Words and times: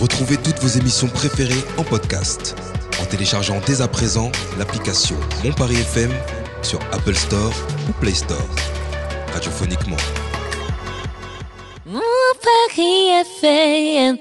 Retrouvez 0.00 0.36
toutes 0.36 0.58
vos 0.58 0.68
émissions 0.78 1.08
préférées 1.08 1.64
en 1.78 1.84
podcast 1.84 2.54
en 3.00 3.06
téléchargeant 3.06 3.60
dès 3.66 3.80
à 3.80 3.88
présent 3.88 4.30
l'application 4.58 5.16
Mon 5.44 5.52
Paris 5.52 5.76
FM 5.76 6.10
sur 6.62 6.78
Apple 6.92 7.14
Store 7.14 7.52
ou 7.88 7.92
Play 7.92 8.14
Store. 8.14 8.46
Radiophoniquement. 9.32 9.96
Mon 11.86 12.00
Paris 12.42 13.08
FM. 13.42 14.18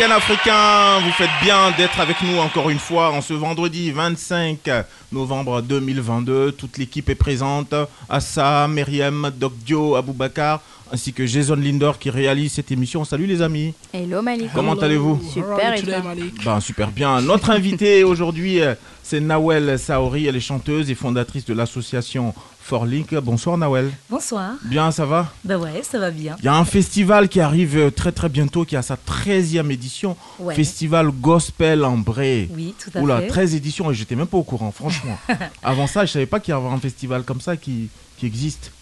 Africain. 0.00 0.08
Week-end 0.08 0.14
africain, 0.16 1.00
vous 1.00 1.12
faites 1.12 1.30
bien 1.42 1.72
d'être 1.76 1.98
avec 2.00 2.20
nous 2.22 2.38
encore 2.38 2.70
une 2.70 2.78
fois 2.78 3.10
en 3.10 3.20
ce 3.20 3.34
vendredi 3.34 3.90
25 3.90 4.58
novembre 5.12 5.60
2022. 5.62 6.52
Toute 6.52 6.78
l'équipe 6.78 7.08
est 7.08 7.14
présente. 7.14 7.74
Assa, 8.08 8.68
Myriam, 8.68 9.32
Doc 9.34 9.54
Dio, 9.64 9.96
Aboubakar, 9.96 10.60
ainsi 10.92 11.12
que 11.12 11.26
Jason 11.26 11.56
Lindor 11.56 11.98
qui 11.98 12.10
réalise 12.10 12.52
cette 12.52 12.70
émission. 12.70 13.04
Salut 13.04 13.26
les 13.26 13.42
amis. 13.42 13.74
Hello 13.92 14.22
Malik. 14.22 14.50
Comment 14.54 14.74
allez-vous 14.74 15.20
Super 15.32 15.74
et 15.74 15.82
toi 15.82 16.02
Ben, 16.44 16.60
super 16.60 16.90
bien. 16.90 17.20
Notre 17.20 17.50
invitée 17.50 18.04
aujourd'hui, 18.04 18.60
euh, 18.60 18.74
c'est 19.02 19.20
Nawel 19.20 19.78
Saori. 19.78 20.26
Elle 20.26 20.36
est 20.36 20.40
chanteuse 20.40 20.90
et 20.90 20.94
fondatrice 20.94 21.44
de 21.44 21.54
l'association 21.54 22.34
Forlink. 22.60 23.14
Bonsoir 23.14 23.56
Nawel. 23.58 23.90
Bonsoir. 24.10 24.52
Bien, 24.64 24.90
ça 24.90 25.06
va? 25.06 25.32
Bah 25.44 25.58
ouais, 25.58 25.82
ça 25.82 25.98
va 25.98 26.10
bien. 26.10 26.36
Il 26.40 26.44
y 26.44 26.48
a 26.48 26.54
un 26.54 26.64
festival 26.64 27.28
qui 27.28 27.40
arrive 27.40 27.76
euh, 27.78 27.90
très 27.90 28.12
très 28.12 28.28
bientôt, 28.28 28.64
qui 28.64 28.76
a 28.76 28.82
sa 28.82 28.96
13e 28.96 29.70
édition. 29.70 30.16
Ouais. 30.38 30.54
Festival 30.54 31.10
Gospel 31.10 31.84
en 31.84 31.98
Bray. 31.98 32.48
Oui, 32.54 32.74
tout 32.82 32.90
à 32.96 33.00
Oula, 33.00 33.20
fait. 33.20 33.28
13 33.28 33.54
éditions 33.54 33.90
et 33.90 33.94
j'étais 33.94 34.16
même 34.16 34.26
pas 34.26 34.38
au 34.38 34.42
courant, 34.42 34.72
franchement. 34.72 35.18
Avant 35.62 35.86
ça, 35.86 36.04
je 36.04 36.12
savais 36.12 36.26
pas 36.26 36.40
qu'il 36.40 36.52
y 36.52 36.56
avait 36.56 36.66
un 36.68 36.78
festival 36.78 37.22
comme 37.24 37.40
ça 37.40 37.56
qui, 37.56 37.88
qui 38.18 38.26
existe. 38.26 38.72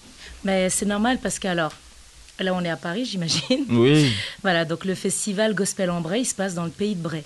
Mais 0.45 0.71
c'est 0.71 0.87
normal 0.87 1.19
parce 1.23 1.39
que 1.39 1.49
alors, 1.49 1.73
là 2.41 2.55
on 2.55 2.63
est 2.63 2.69
à 2.71 2.77
Paris, 2.77 3.05
j'imagine. 3.05 3.65
Oui. 3.71 4.13
voilà, 4.43 4.65
donc 4.65 4.85
le 4.85 4.95
festival 4.95 5.55
Gospel 5.55 5.91
en 5.91 6.01
Bray, 6.01 6.23
il 6.23 6.27
se 6.27 6.35
passe 6.35 6.55
dans 6.55 6.65
le 6.65 6.71
pays 6.71 6.95
de 6.95 7.03
Bray. 7.03 7.23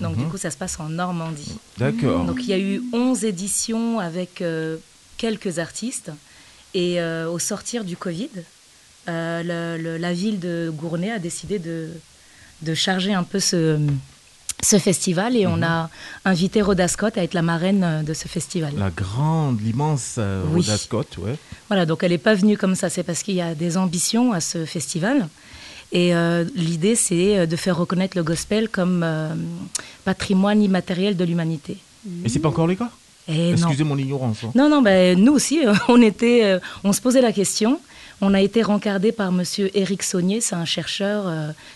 Donc 0.00 0.16
du 0.16 0.24
coup, 0.24 0.36
ça 0.36 0.50
se 0.50 0.56
passe 0.56 0.78
en 0.78 0.88
Normandie. 0.88 1.56
D'accord. 1.78 2.24
Donc 2.24 2.38
il 2.40 2.46
y 2.46 2.52
a 2.52 2.58
eu 2.58 2.82
11 2.92 3.24
éditions 3.24 3.98
avec 3.98 4.40
euh, 4.42 4.76
quelques 5.16 5.58
artistes. 5.58 6.10
Et 6.74 7.00
euh, 7.00 7.28
au 7.30 7.38
sortir 7.38 7.84
du 7.84 7.96
Covid, 7.96 8.28
euh, 9.08 9.42
le- 9.76 9.82
le- 9.82 9.96
la 9.96 10.12
ville 10.12 10.38
de 10.38 10.70
Gournay 10.74 11.10
a 11.10 11.18
décidé 11.18 11.58
de, 11.58 11.90
de 12.62 12.74
charger 12.74 13.14
un 13.14 13.22
peu 13.22 13.40
ce, 13.40 13.78
ce 14.62 14.78
festival. 14.78 15.36
Et 15.36 15.46
on 15.46 15.62
a 15.62 15.90
invité 16.24 16.62
Rhoda 16.62 16.88
Scott 16.88 17.16
à 17.18 17.22
être 17.22 17.34
la 17.34 17.42
marraine 17.42 17.84
euh, 17.84 18.02
de 18.02 18.14
ce 18.14 18.28
festival. 18.28 18.72
La 18.76 18.90
grande, 18.90 19.60
l'immense 19.60 20.16
euh, 20.18 20.42
Oui. 20.50 20.62
Rhoda 20.62 20.76
Scott, 20.78 21.18
ouais. 21.18 21.36
Voilà, 21.68 21.86
donc 21.86 22.02
elle 22.02 22.12
n'est 22.12 22.18
pas 22.18 22.34
venue 22.34 22.56
comme 22.56 22.74
ça, 22.74 22.88
c'est 22.88 23.02
parce 23.02 23.22
qu'il 23.22 23.34
y 23.34 23.40
a 23.42 23.54
des 23.54 23.76
ambitions 23.76 24.32
à 24.32 24.40
ce 24.40 24.64
festival. 24.64 25.28
Et 25.92 26.14
euh, 26.14 26.44
l'idée, 26.56 26.96
c'est 26.96 27.46
de 27.46 27.56
faire 27.56 27.76
reconnaître 27.76 28.16
le 28.16 28.24
gospel 28.24 28.68
comme 28.68 29.02
euh, 29.04 29.34
patrimoine 30.04 30.60
immatériel 30.62 31.16
de 31.16 31.24
l'humanité. 31.24 31.76
Mais 32.04 32.28
c'est 32.28 32.40
pas 32.40 32.48
encore 32.48 32.66
le 32.66 32.74
cas? 32.74 32.90
Et 33.28 33.50
non. 33.52 33.56
Excusez 33.68 33.84
mon 33.84 33.96
ignorance. 33.98 34.38
hein. 34.44 34.50
Non, 34.54 34.68
non, 34.68 34.82
ben, 34.82 35.18
nous 35.18 35.32
aussi, 35.32 35.60
on, 35.88 36.00
était, 36.02 36.44
euh, 36.44 36.58
on 36.84 36.92
se 36.92 37.00
posait 37.00 37.20
la 37.20 37.32
question. 37.32 37.80
On 38.20 38.34
a 38.34 38.40
été 38.40 38.62
rencardé 38.62 39.12
par 39.12 39.30
monsieur 39.30 39.70
Éric 39.76 40.02
Saunier, 40.02 40.40
c'est 40.40 40.54
un 40.54 40.64
chercheur 40.64 41.30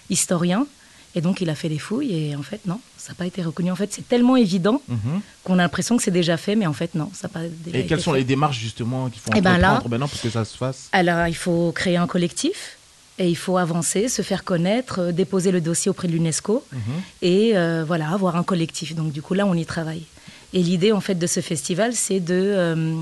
historien. 0.08 0.66
Et 1.16 1.20
donc, 1.20 1.40
il 1.40 1.50
a 1.50 1.54
fait 1.56 1.68
des 1.68 1.78
fouilles 1.78 2.14
et 2.14 2.36
en 2.36 2.42
fait, 2.42 2.60
non, 2.66 2.78
ça 2.96 3.08
n'a 3.10 3.14
pas 3.16 3.26
été 3.26 3.42
reconnu. 3.42 3.70
En 3.72 3.76
fait, 3.76 3.92
c'est 3.92 4.06
tellement 4.08 4.36
évident 4.36 4.80
Mhm. 4.88 5.20
qu'on 5.42 5.54
a 5.54 5.62
l'impression 5.62 5.96
que 5.96 6.02
c'est 6.04 6.10
déjà 6.12 6.36
fait, 6.36 6.54
mais 6.54 6.66
en 6.66 6.72
fait, 6.72 6.94
non, 6.94 7.10
ça 7.12 7.26
n'a 7.26 7.32
pas 7.32 7.40
déjà 7.48 7.76
Et 7.76 7.80
été 7.80 7.88
quelles 7.88 8.00
sont 8.00 8.12
fait. 8.12 8.18
les 8.18 8.24
démarches 8.24 8.58
justement 8.60 9.08
qu'il 9.08 9.20
faut 9.20 9.32
Eh 9.34 9.40
ben 9.40 9.58
là- 9.58 9.70
entreprendre 9.72 9.90
maintenant 9.90 10.08
pour 10.08 10.20
que 10.20 10.30
ça 10.30 10.44
se 10.44 10.56
fasse? 10.56 10.88
Alors, 10.92 11.26
il 11.26 11.34
faut 11.34 11.72
créer 11.72 11.96
un 11.96 12.06
collectif 12.06 12.76
et 13.18 13.28
il 13.28 13.34
faut 13.36 13.56
avancer, 13.58 14.08
se 14.08 14.22
faire 14.22 14.44
connaître, 14.44 15.00
euh, 15.00 15.12
déposer 15.12 15.50
le 15.50 15.60
dossier 15.60 15.90
auprès 15.90 16.06
de 16.06 16.12
l'UNESCO 16.12 16.64
Mhm. 16.72 16.78
et 17.22 17.56
euh, 17.56 17.82
voilà, 17.84 18.10
avoir 18.10 18.36
un 18.36 18.44
collectif. 18.44 18.94
Donc, 18.94 19.10
du 19.12 19.20
coup, 19.20 19.34
là, 19.34 19.46
on 19.46 19.54
y 19.54 19.66
travaille. 19.66 20.04
Et 20.52 20.62
l'idée, 20.62 20.92
en 20.92 21.00
fait, 21.00 21.16
de 21.16 21.26
ce 21.26 21.40
festival, 21.40 21.92
c'est 21.94 22.20
de, 22.20 22.34
euh, 22.34 22.94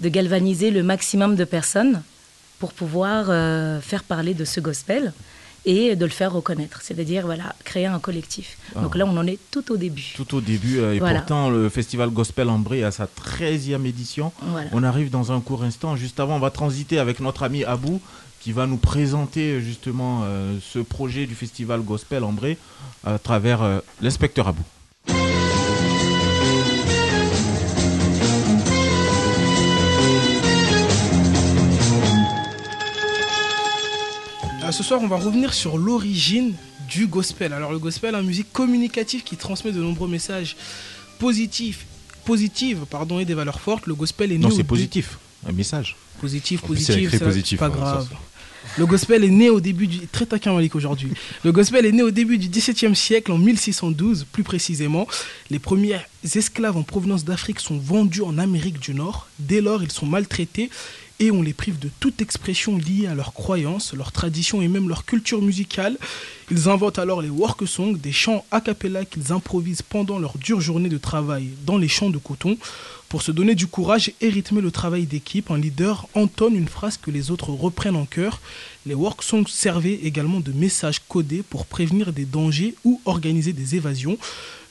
de 0.00 0.08
galvaniser 0.08 0.70
le 0.70 0.82
maximum 0.82 1.36
de 1.36 1.44
personnes 1.44 2.02
pour 2.58 2.72
pouvoir 2.74 3.26
faire 3.82 4.02
parler 4.04 4.34
de 4.34 4.44
ce 4.44 4.60
gospel 4.60 5.12
et 5.66 5.94
de 5.96 6.04
le 6.04 6.10
faire 6.10 6.32
reconnaître. 6.32 6.80
C'est-à-dire, 6.82 7.24
voilà, 7.26 7.54
créer 7.64 7.86
un 7.86 7.98
collectif. 7.98 8.56
Donc 8.74 8.92
Ah. 8.94 8.98
là, 8.98 9.04
on 9.06 9.16
en 9.16 9.26
est 9.26 9.38
tout 9.50 9.72
au 9.72 9.76
début. 9.76 10.12
Tout 10.16 10.34
au 10.36 10.40
début, 10.40 10.78
euh, 10.78 10.94
et 10.94 10.98
Voilà. 10.98 11.18
pourtant 11.20 11.50
le 11.50 11.68
festival 11.68 12.10
Gospel 12.10 12.48
en 12.48 12.58
Bray 12.58 12.82
a 12.82 12.90
sa 12.90 13.06
13e 13.06 13.84
édition. 13.86 14.32
Voilà. 14.42 14.68
On 14.72 14.82
arrive 14.82 15.10
dans 15.10 15.32
un 15.32 15.40
court 15.40 15.62
instant. 15.64 15.96
Juste 15.96 16.18
avant, 16.20 16.36
on 16.36 16.40
va 16.40 16.50
transiter 16.50 16.98
avec 16.98 17.20
notre 17.20 17.42
ami 17.42 17.64
Abou 17.64 18.00
qui 18.40 18.52
va 18.52 18.66
nous 18.66 18.78
présenter 18.78 19.60
justement 19.60 20.22
euh, 20.24 20.56
ce 20.62 20.78
projet 20.78 21.26
du 21.26 21.34
festival 21.34 21.80
Gospel 21.82 22.24
en 22.24 22.32
Bray 22.32 22.56
à 23.04 23.18
travers 23.18 23.62
euh, 23.62 23.80
l'inspecteur 24.00 24.48
Abou. 24.48 24.62
Ce 34.72 34.82
soir, 34.82 35.00
on 35.02 35.06
va 35.06 35.16
revenir 35.16 35.54
sur 35.54 35.78
l'origine 35.78 36.54
du 36.88 37.06
gospel. 37.06 37.52
Alors, 37.52 37.72
le 37.72 37.78
gospel, 37.78 38.14
une 38.14 38.26
musique 38.26 38.52
communicative 38.52 39.22
qui 39.22 39.36
transmet 39.36 39.72
de 39.72 39.80
nombreux 39.80 40.08
messages 40.08 40.56
positifs, 41.18 41.86
positives 42.24 42.84
pardon, 42.90 43.18
et 43.18 43.24
des 43.24 43.34
valeurs 43.34 43.60
fortes. 43.60 43.86
Le 43.86 43.94
gospel 43.94 44.32
est 44.32 44.38
né 44.38 44.44
Non, 44.44 44.50
c'est 44.50 44.64
positif, 44.64 45.18
un 45.46 45.52
message. 45.52 45.96
Positif, 46.20 46.60
positif, 46.60 46.96
écrit 46.96 47.18
c'est 47.18 47.24
positif, 47.24 47.58
pas 47.58 47.70
ça, 47.70 47.76
grave. 47.76 48.08
Le 48.78 48.86
gospel 48.86 49.24
est 49.24 49.30
né 49.30 49.48
au 49.48 49.60
début 49.60 49.86
du 49.86 50.06
très 50.06 50.26
taquin 50.26 50.52
Malik 50.52 50.74
aujourd'hui. 50.76 51.10
Le 51.44 51.52
gospel 51.52 51.86
est 51.86 51.92
né 51.92 52.02
au 52.02 52.10
début 52.10 52.38
du 52.38 52.48
XVIIe 52.48 52.94
siècle, 52.94 53.32
en 53.32 53.38
1612 53.38 54.26
plus 54.30 54.42
précisément. 54.42 55.06
Les 55.48 55.58
premiers 55.58 56.00
esclaves 56.34 56.76
en 56.76 56.82
provenance 56.82 57.24
d'Afrique 57.24 57.60
sont 57.60 57.78
vendus 57.78 58.22
en 58.22 58.36
Amérique 58.38 58.78
du 58.78 58.94
Nord. 58.94 59.28
Dès 59.38 59.60
lors, 59.60 59.82
ils 59.82 59.90
sont 59.90 60.06
maltraités 60.06 60.70
et 61.20 61.30
on 61.30 61.42
les 61.42 61.52
prive 61.52 61.78
de 61.78 61.90
toute 62.00 62.22
expression 62.22 62.76
liée 62.76 63.06
à 63.06 63.14
leurs 63.14 63.34
croyances, 63.34 63.94
leurs 63.94 64.10
traditions 64.10 64.62
et 64.62 64.68
même 64.68 64.88
leur 64.88 65.04
culture 65.04 65.42
musicale. 65.42 65.98
Ils 66.52 66.68
inventent 66.68 66.98
alors 66.98 67.22
les 67.22 67.28
work 67.28 67.64
songs, 67.68 67.92
des 67.92 68.10
chants 68.10 68.44
a 68.50 68.60
cappella 68.60 69.04
qu'ils 69.04 69.32
improvisent 69.32 69.82
pendant 69.82 70.18
leur 70.18 70.36
dure 70.36 70.60
journée 70.60 70.88
de 70.88 70.98
travail 70.98 71.50
dans 71.64 71.78
les 71.78 71.86
champs 71.86 72.10
de 72.10 72.18
coton. 72.18 72.58
Pour 73.08 73.22
se 73.22 73.30
donner 73.30 73.54
du 73.54 73.68
courage 73.68 74.12
et 74.20 74.28
rythmer 74.28 74.60
le 74.60 74.72
travail 74.72 75.06
d'équipe, 75.06 75.52
un 75.52 75.58
leader 75.58 76.08
entonne 76.14 76.56
une 76.56 76.66
phrase 76.66 76.96
que 76.96 77.12
les 77.12 77.30
autres 77.30 77.50
reprennent 77.50 77.94
en 77.94 78.04
chœur. 78.04 78.40
Les 78.84 78.94
work 78.94 79.22
songs 79.22 79.46
servaient 79.46 80.00
également 80.02 80.40
de 80.40 80.50
messages 80.50 81.00
codés 81.08 81.44
pour 81.48 81.66
prévenir 81.66 82.12
des 82.12 82.24
dangers 82.24 82.74
ou 82.84 83.00
organiser 83.04 83.52
des 83.52 83.76
évasions. 83.76 84.18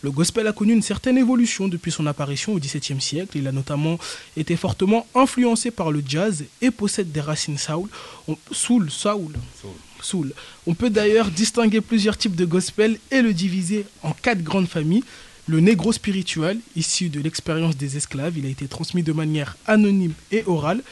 Le 0.01 0.11
gospel 0.11 0.47
a 0.47 0.53
connu 0.53 0.73
une 0.73 0.81
certaine 0.81 1.17
évolution 1.17 1.69
depuis 1.69 1.91
son 1.93 2.07
apparition 2.07 2.53
au 2.53 2.59
XVIIe 2.59 2.99
siècle. 2.99 3.37
Il 3.37 3.47
a 3.47 3.53
notamment 3.53 3.97
été 4.35 4.57
fortement 4.57 5.07
influencé 5.15 5.71
par 5.71 5.91
le 5.91 6.03
jazz 6.05 6.43
et 6.61 6.71
possède 6.71 7.13
des 7.13 7.21
racines 7.21 7.57
soul. 7.57 7.87
Soul. 8.51 8.89
On 10.67 10.73
peut 10.73 10.89
d'ailleurs 10.89 11.29
distinguer 11.31 11.81
plusieurs 11.81 12.17
types 12.17 12.35
de 12.35 12.45
gospel 12.45 12.97
et 13.11 13.21
le 13.21 13.33
diviser 13.33 13.85
en 14.03 14.11
quatre 14.11 14.43
grandes 14.43 14.67
familles. 14.67 15.03
Le 15.47 15.59
négro 15.59 15.91
spirituel, 15.91 16.59
issu 16.75 17.09
de 17.09 17.19
l'expérience 17.19 17.75
des 17.75 17.97
esclaves, 17.97 18.37
il 18.37 18.45
a 18.45 18.49
été 18.49 18.67
transmis 18.67 19.03
de 19.03 19.13
manière 19.13 19.57
anonyme 19.65 20.13
et 20.31 20.43
orale. 20.45 20.83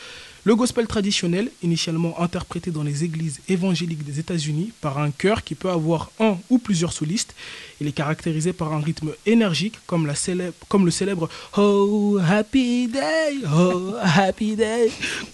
Le 0.48 0.56
gospel 0.56 0.88
traditionnel, 0.88 1.52
initialement 1.62 2.22
interprété 2.22 2.72
dans 2.72 2.82
les 2.82 3.04
églises 3.04 3.42
évangéliques 3.50 4.06
des 4.06 4.22
États-Unis 4.22 4.72
par 4.80 4.98
un 4.98 5.12
chœur 5.12 5.44
qui 5.44 5.56
peut 5.56 5.70
avoir 5.70 6.10
un 6.22 6.38
ou 6.50 6.58
plusieurs 6.58 6.94
solistes, 6.94 7.36
il 7.82 7.88
est 7.88 7.92
caractérisé 7.92 8.54
par 8.54 8.72
un 8.72 8.80
rythme 8.80 9.12
énergique 9.26 9.78
comme, 9.86 10.08
le 10.08 10.92
célèbre 10.92 11.28
Oh 11.58 12.18
Happy 12.26 12.88
Day, 12.88 13.40
Oh 13.54 13.96
Happy 14.02 14.56
Day. 14.56 14.90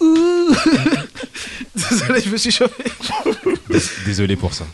Désolé, 1.76 2.20
je 2.20 2.30
me 2.30 2.36
suis 2.36 2.50
chauffé. 2.50 2.82
Désolé 4.04 4.34
pour 4.34 4.52
ça. 4.52 4.66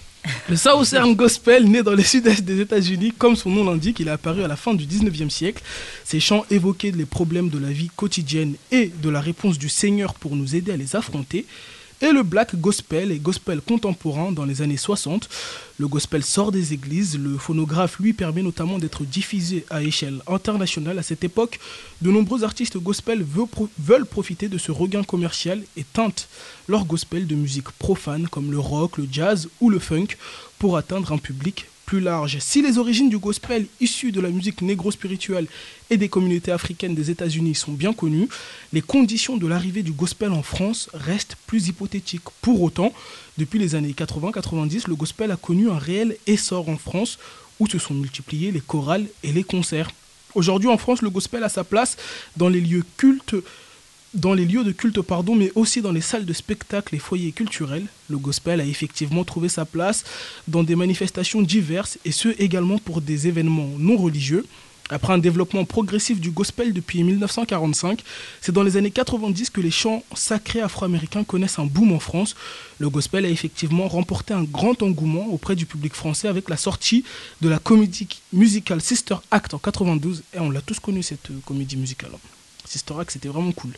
Le 0.50 0.56
Southern 0.56 1.14
Gospel, 1.14 1.70
né 1.70 1.84
dans 1.84 1.94
le 1.94 2.02
sud-est 2.02 2.42
des 2.42 2.60
États-Unis, 2.60 3.12
comme 3.16 3.36
son 3.36 3.50
nom 3.50 3.64
l'indique, 3.64 4.00
il 4.00 4.08
est 4.08 4.10
apparu 4.10 4.42
à 4.42 4.48
la 4.48 4.56
fin 4.56 4.74
du 4.74 4.84
19e 4.84 5.30
siècle. 5.30 5.62
Ces 6.04 6.18
chants 6.18 6.44
évoquaient 6.50 6.90
les 6.90 7.04
problèmes 7.04 7.50
de 7.50 7.58
la 7.60 7.68
vie 7.68 7.88
quotidienne 7.94 8.54
et 8.72 8.90
de 9.00 9.08
la 9.10 9.20
réponse 9.20 9.58
du 9.58 9.68
Seigneur 9.68 10.12
pour 10.12 10.34
nous 10.34 10.56
aider 10.56 10.72
à 10.72 10.76
les 10.76 10.96
affronter. 10.96 11.46
Et 12.02 12.12
le 12.12 12.22
black 12.22 12.56
gospel 12.56 13.12
et 13.12 13.18
gospel 13.18 13.60
contemporain 13.60 14.32
dans 14.32 14.44
les 14.44 14.62
années 14.62 14.76
60. 14.76 15.28
Le 15.78 15.88
gospel 15.88 16.22
sort 16.24 16.50
des 16.52 16.72
églises, 16.72 17.18
le 17.18 17.36
phonographe 17.38 17.98
lui 17.98 18.12
permet 18.12 18.42
notamment 18.42 18.78
d'être 18.78 19.04
diffusé 19.04 19.64
à 19.70 19.82
échelle 19.82 20.20
internationale. 20.26 20.98
À 20.98 21.02
cette 21.02 21.24
époque, 21.24 21.58
de 22.02 22.10
nombreux 22.10 22.44
artistes 22.44 22.78
gospel 22.78 23.22
veulent, 23.22 23.46
pro- 23.46 23.68
veulent 23.78 24.06
profiter 24.06 24.48
de 24.48 24.58
ce 24.58 24.72
regain 24.72 25.02
commercial 25.04 25.62
et 25.76 25.84
teintent 25.84 26.28
leur 26.68 26.84
gospel 26.84 27.26
de 27.26 27.34
musique 27.34 27.70
profane 27.78 28.28
comme 28.28 28.50
le 28.50 28.58
rock, 28.58 28.96
le 28.98 29.06
jazz 29.10 29.48
ou 29.60 29.70
le 29.70 29.78
funk 29.78 30.16
pour 30.58 30.76
atteindre 30.76 31.12
un 31.12 31.18
public 31.18 31.66
Si 32.38 32.62
les 32.62 32.78
origines 32.78 33.08
du 33.08 33.18
gospel 33.18 33.66
issues 33.80 34.12
de 34.12 34.20
la 34.20 34.28
musique 34.28 34.62
négro-spirituelle 34.62 35.48
et 35.90 35.96
des 35.96 36.08
communautés 36.08 36.52
africaines 36.52 36.94
des 36.94 37.10
États-Unis 37.10 37.56
sont 37.56 37.72
bien 37.72 37.92
connues, 37.92 38.28
les 38.72 38.80
conditions 38.80 39.36
de 39.36 39.48
l'arrivée 39.48 39.82
du 39.82 39.90
gospel 39.90 40.30
en 40.30 40.44
France 40.44 40.88
restent 40.94 41.36
plus 41.48 41.66
hypothétiques. 41.66 42.22
Pour 42.42 42.62
autant, 42.62 42.92
depuis 43.38 43.58
les 43.58 43.74
années 43.74 43.92
80-90, 43.92 44.86
le 44.86 44.94
gospel 44.94 45.32
a 45.32 45.36
connu 45.36 45.68
un 45.68 45.78
réel 45.78 46.16
essor 46.28 46.68
en 46.68 46.76
France 46.76 47.18
où 47.58 47.66
se 47.66 47.80
sont 47.80 47.94
multipliés 47.94 48.52
les 48.52 48.60
chorales 48.60 49.06
et 49.24 49.32
les 49.32 49.42
concerts. 49.42 49.90
Aujourd'hui 50.36 50.68
en 50.68 50.78
France, 50.78 51.02
le 51.02 51.10
gospel 51.10 51.42
a 51.42 51.48
sa 51.48 51.64
place 51.64 51.96
dans 52.36 52.48
les 52.48 52.60
lieux 52.60 52.84
cultes 52.98 53.34
dans 54.14 54.34
les 54.34 54.44
lieux 54.44 54.64
de 54.64 54.72
culte, 54.72 55.00
pardon, 55.02 55.34
mais 55.36 55.52
aussi 55.54 55.82
dans 55.82 55.92
les 55.92 56.00
salles 56.00 56.26
de 56.26 56.32
spectacle 56.32 56.94
et 56.94 56.98
foyers 56.98 57.32
culturels. 57.32 57.86
Le 58.08 58.18
gospel 58.18 58.60
a 58.60 58.64
effectivement 58.64 59.24
trouvé 59.24 59.48
sa 59.48 59.64
place 59.64 60.04
dans 60.48 60.62
des 60.62 60.76
manifestations 60.76 61.42
diverses 61.42 61.98
et 62.04 62.12
ce 62.12 62.28
également 62.40 62.78
pour 62.78 63.00
des 63.00 63.28
événements 63.28 63.70
non 63.78 63.96
religieux. 63.96 64.44
Après 64.92 65.12
un 65.12 65.18
développement 65.18 65.64
progressif 65.64 66.20
du 66.20 66.32
gospel 66.32 66.72
depuis 66.72 67.04
1945, 67.04 68.02
c'est 68.40 68.50
dans 68.50 68.64
les 68.64 68.76
années 68.76 68.90
90 68.90 69.50
que 69.50 69.60
les 69.60 69.70
chants 69.70 70.02
sacrés 70.16 70.60
afro-américains 70.60 71.22
connaissent 71.22 71.60
un 71.60 71.66
boom 71.66 71.92
en 71.92 72.00
France. 72.00 72.34
Le 72.80 72.90
gospel 72.90 73.24
a 73.24 73.28
effectivement 73.28 73.86
remporté 73.86 74.34
un 74.34 74.42
grand 74.42 74.82
engouement 74.82 75.28
auprès 75.28 75.54
du 75.54 75.64
public 75.64 75.94
français 75.94 76.26
avec 76.26 76.48
la 76.48 76.56
sortie 76.56 77.04
de 77.40 77.48
la 77.48 77.60
comédie 77.60 78.08
musicale 78.32 78.80
Sister 78.80 79.16
Act 79.30 79.54
en 79.54 79.58
92. 79.58 80.24
Et 80.34 80.40
on 80.40 80.50
l'a 80.50 80.60
tous 80.60 80.80
connu 80.80 81.04
cette 81.04 81.30
euh, 81.30 81.38
comédie 81.44 81.76
musicale. 81.76 82.10
C'était 83.08 83.28
vraiment 83.28 83.52
cool. 83.52 83.72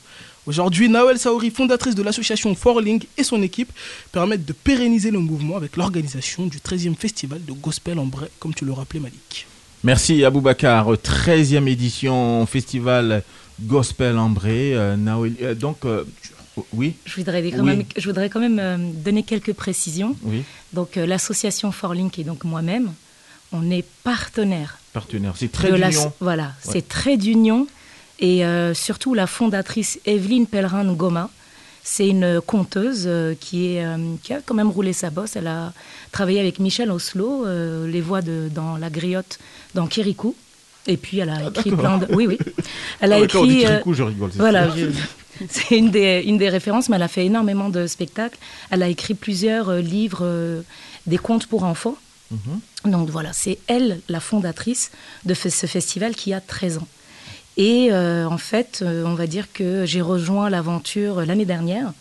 Aujourd'hui, 0.47 0.89
Nawel 0.89 1.19
Saori, 1.19 1.51
fondatrice 1.51 1.95
de 1.95 2.03
l'association 2.03 2.55
Forling 2.55 3.03
et 3.17 3.23
son 3.25 3.43
équipe 3.43 3.71
permettent 4.11 4.45
de 4.45 4.53
pérenniser 4.53 5.11
le 5.11 5.19
mouvement 5.21 5.57
avec 5.57 5.77
l'organisation 5.77 6.47
du 6.47 6.59
13e 6.59 6.97
festival 6.97 7.45
de 7.45 7.53
gospel 7.53 7.99
en 7.99 8.07
Bray, 8.07 8.29
comme 8.39 8.53
tu 8.55 8.65
le 8.65 8.73
rappelais 8.73 9.01
Malik. 9.01 9.47
Merci 9.85 10.25
Aboubacar, 10.25 10.93
13e 10.95 11.67
édition 11.69 12.45
festival 12.47 13.23
Gospel 13.61 14.19
Ambré. 14.19 14.75
Euh, 14.75 14.97
Naoélie- 14.97 15.37
euh, 15.43 15.55
donc, 15.55 15.85
euh, 15.85 16.05
oui, 16.73 16.95
Je 17.05 17.17
voudrais 17.17 17.43
quand 17.51 17.59
Oui. 17.61 17.65
même, 17.65 17.85
je 17.97 18.07
voudrais 18.09 18.29
quand 18.29 18.41
même 18.41 18.93
donner 18.95 19.23
quelques 19.23 19.53
précisions. 19.55 20.17
oui, 20.25 20.43
Donc 20.73 20.97
euh, 20.97 21.07
l'association 21.07 21.73
Forlink 21.73 22.19
et 22.19 22.25
donc 22.25 22.45
moi-même, 22.45 22.93
on 23.53 23.71
est 23.71 23.85
partenaire 24.05 24.79
partenaire. 24.93 25.33
C'est 25.37 25.51
très 25.51 25.73
d'union. 25.73 26.13
voilà, 26.21 26.43
Ouais. 26.67 26.73
c'est 26.73 26.89
très 26.89 27.17
d'union 27.17 27.67
et 28.19 28.45
euh, 28.45 28.75
surtout 28.75 29.15
la 29.15 29.27
fondatrice 29.27 29.99
Evelyne 30.07 30.47
Pellerin 30.47 30.85
Ngoma. 30.85 31.31
C'est 31.85 32.07
une 32.09 32.41
conteuse 32.41 33.05
euh, 33.07 33.35
qui, 33.39 33.75
est, 33.75 33.85
euh, 33.85 33.97
qui 34.23 34.33
a 34.33 34.41
quand 34.41 34.55
même 34.55 34.71
roulé 34.71 34.93
sa 34.93 35.11
bosse. 35.11 35.35
Elle 35.35 35.49
a 35.49 35.73
travaillé 36.13 36.39
avec 36.39 36.61
Michel 36.61 36.91
Oslo, 36.93 37.45
les 37.87 38.01
voix 38.01 38.23
de, 38.23 38.49
dans 38.55 38.77
La 38.77 38.89
Griotte, 38.91 39.39
dans 39.75 39.87
Kirikou. 39.87 40.37
Et 40.87 40.97
puis 40.97 41.19
elle 41.19 41.31
a 41.31 41.49
écrit 41.49 41.71
plein 41.71 41.99
de. 41.99 42.07
Oui, 42.15 42.27
oui. 42.27 42.39
Elle 43.01 43.13
a 43.13 43.17
Ah 43.17 43.21
écrit. 43.21 43.61
Kirikou, 43.61 43.95
je 43.95 44.03
rigole. 44.03 44.31
c'est 44.33 44.39
voilà, 44.41 44.69
je- 44.77 44.87
c'est 45.49 45.77
une 45.79 45.91
des, 45.93 46.23
une 46.27 46.39
des 46.39 46.49
références, 46.49 46.89
mais 46.89 46.97
elle 46.97 47.03
a 47.05 47.09
fait 47.09 47.25
énormément 47.25 47.69
de 47.69 47.87
spectacles. 47.87 48.37
Elle 48.71 48.83
a 48.83 48.89
écrit 48.89 49.15
plusieurs 49.15 49.73
livres, 49.75 50.63
des 51.07 51.19
contes 51.19 51.47
pour 51.47 51.63
enfants. 51.63 51.97
Mhm. 52.33 52.91
Donc 52.93 53.11
voilà, 53.11 53.33
c'est 53.33 53.59
elle 53.69 54.01
la 54.09 54.19
fondatrice 54.19 54.91
de 55.25 55.35
ce 55.35 55.67
festival 55.67 56.15
qui 56.17 56.33
a 56.35 56.41
13 56.41 56.79
ans. 56.79 56.89
Et 57.57 57.89
euh, 57.93 58.27
en 58.27 58.39
fait, 58.39 58.81
euh, 58.83 59.05
on 59.05 59.15
va 59.15 59.27
dire 59.27 59.53
que 59.53 59.85
j'ai 59.85 60.01
rejoint 60.01 60.49
l'aventure 60.49 61.25
l'année 61.25 61.45
dernière 61.45 61.93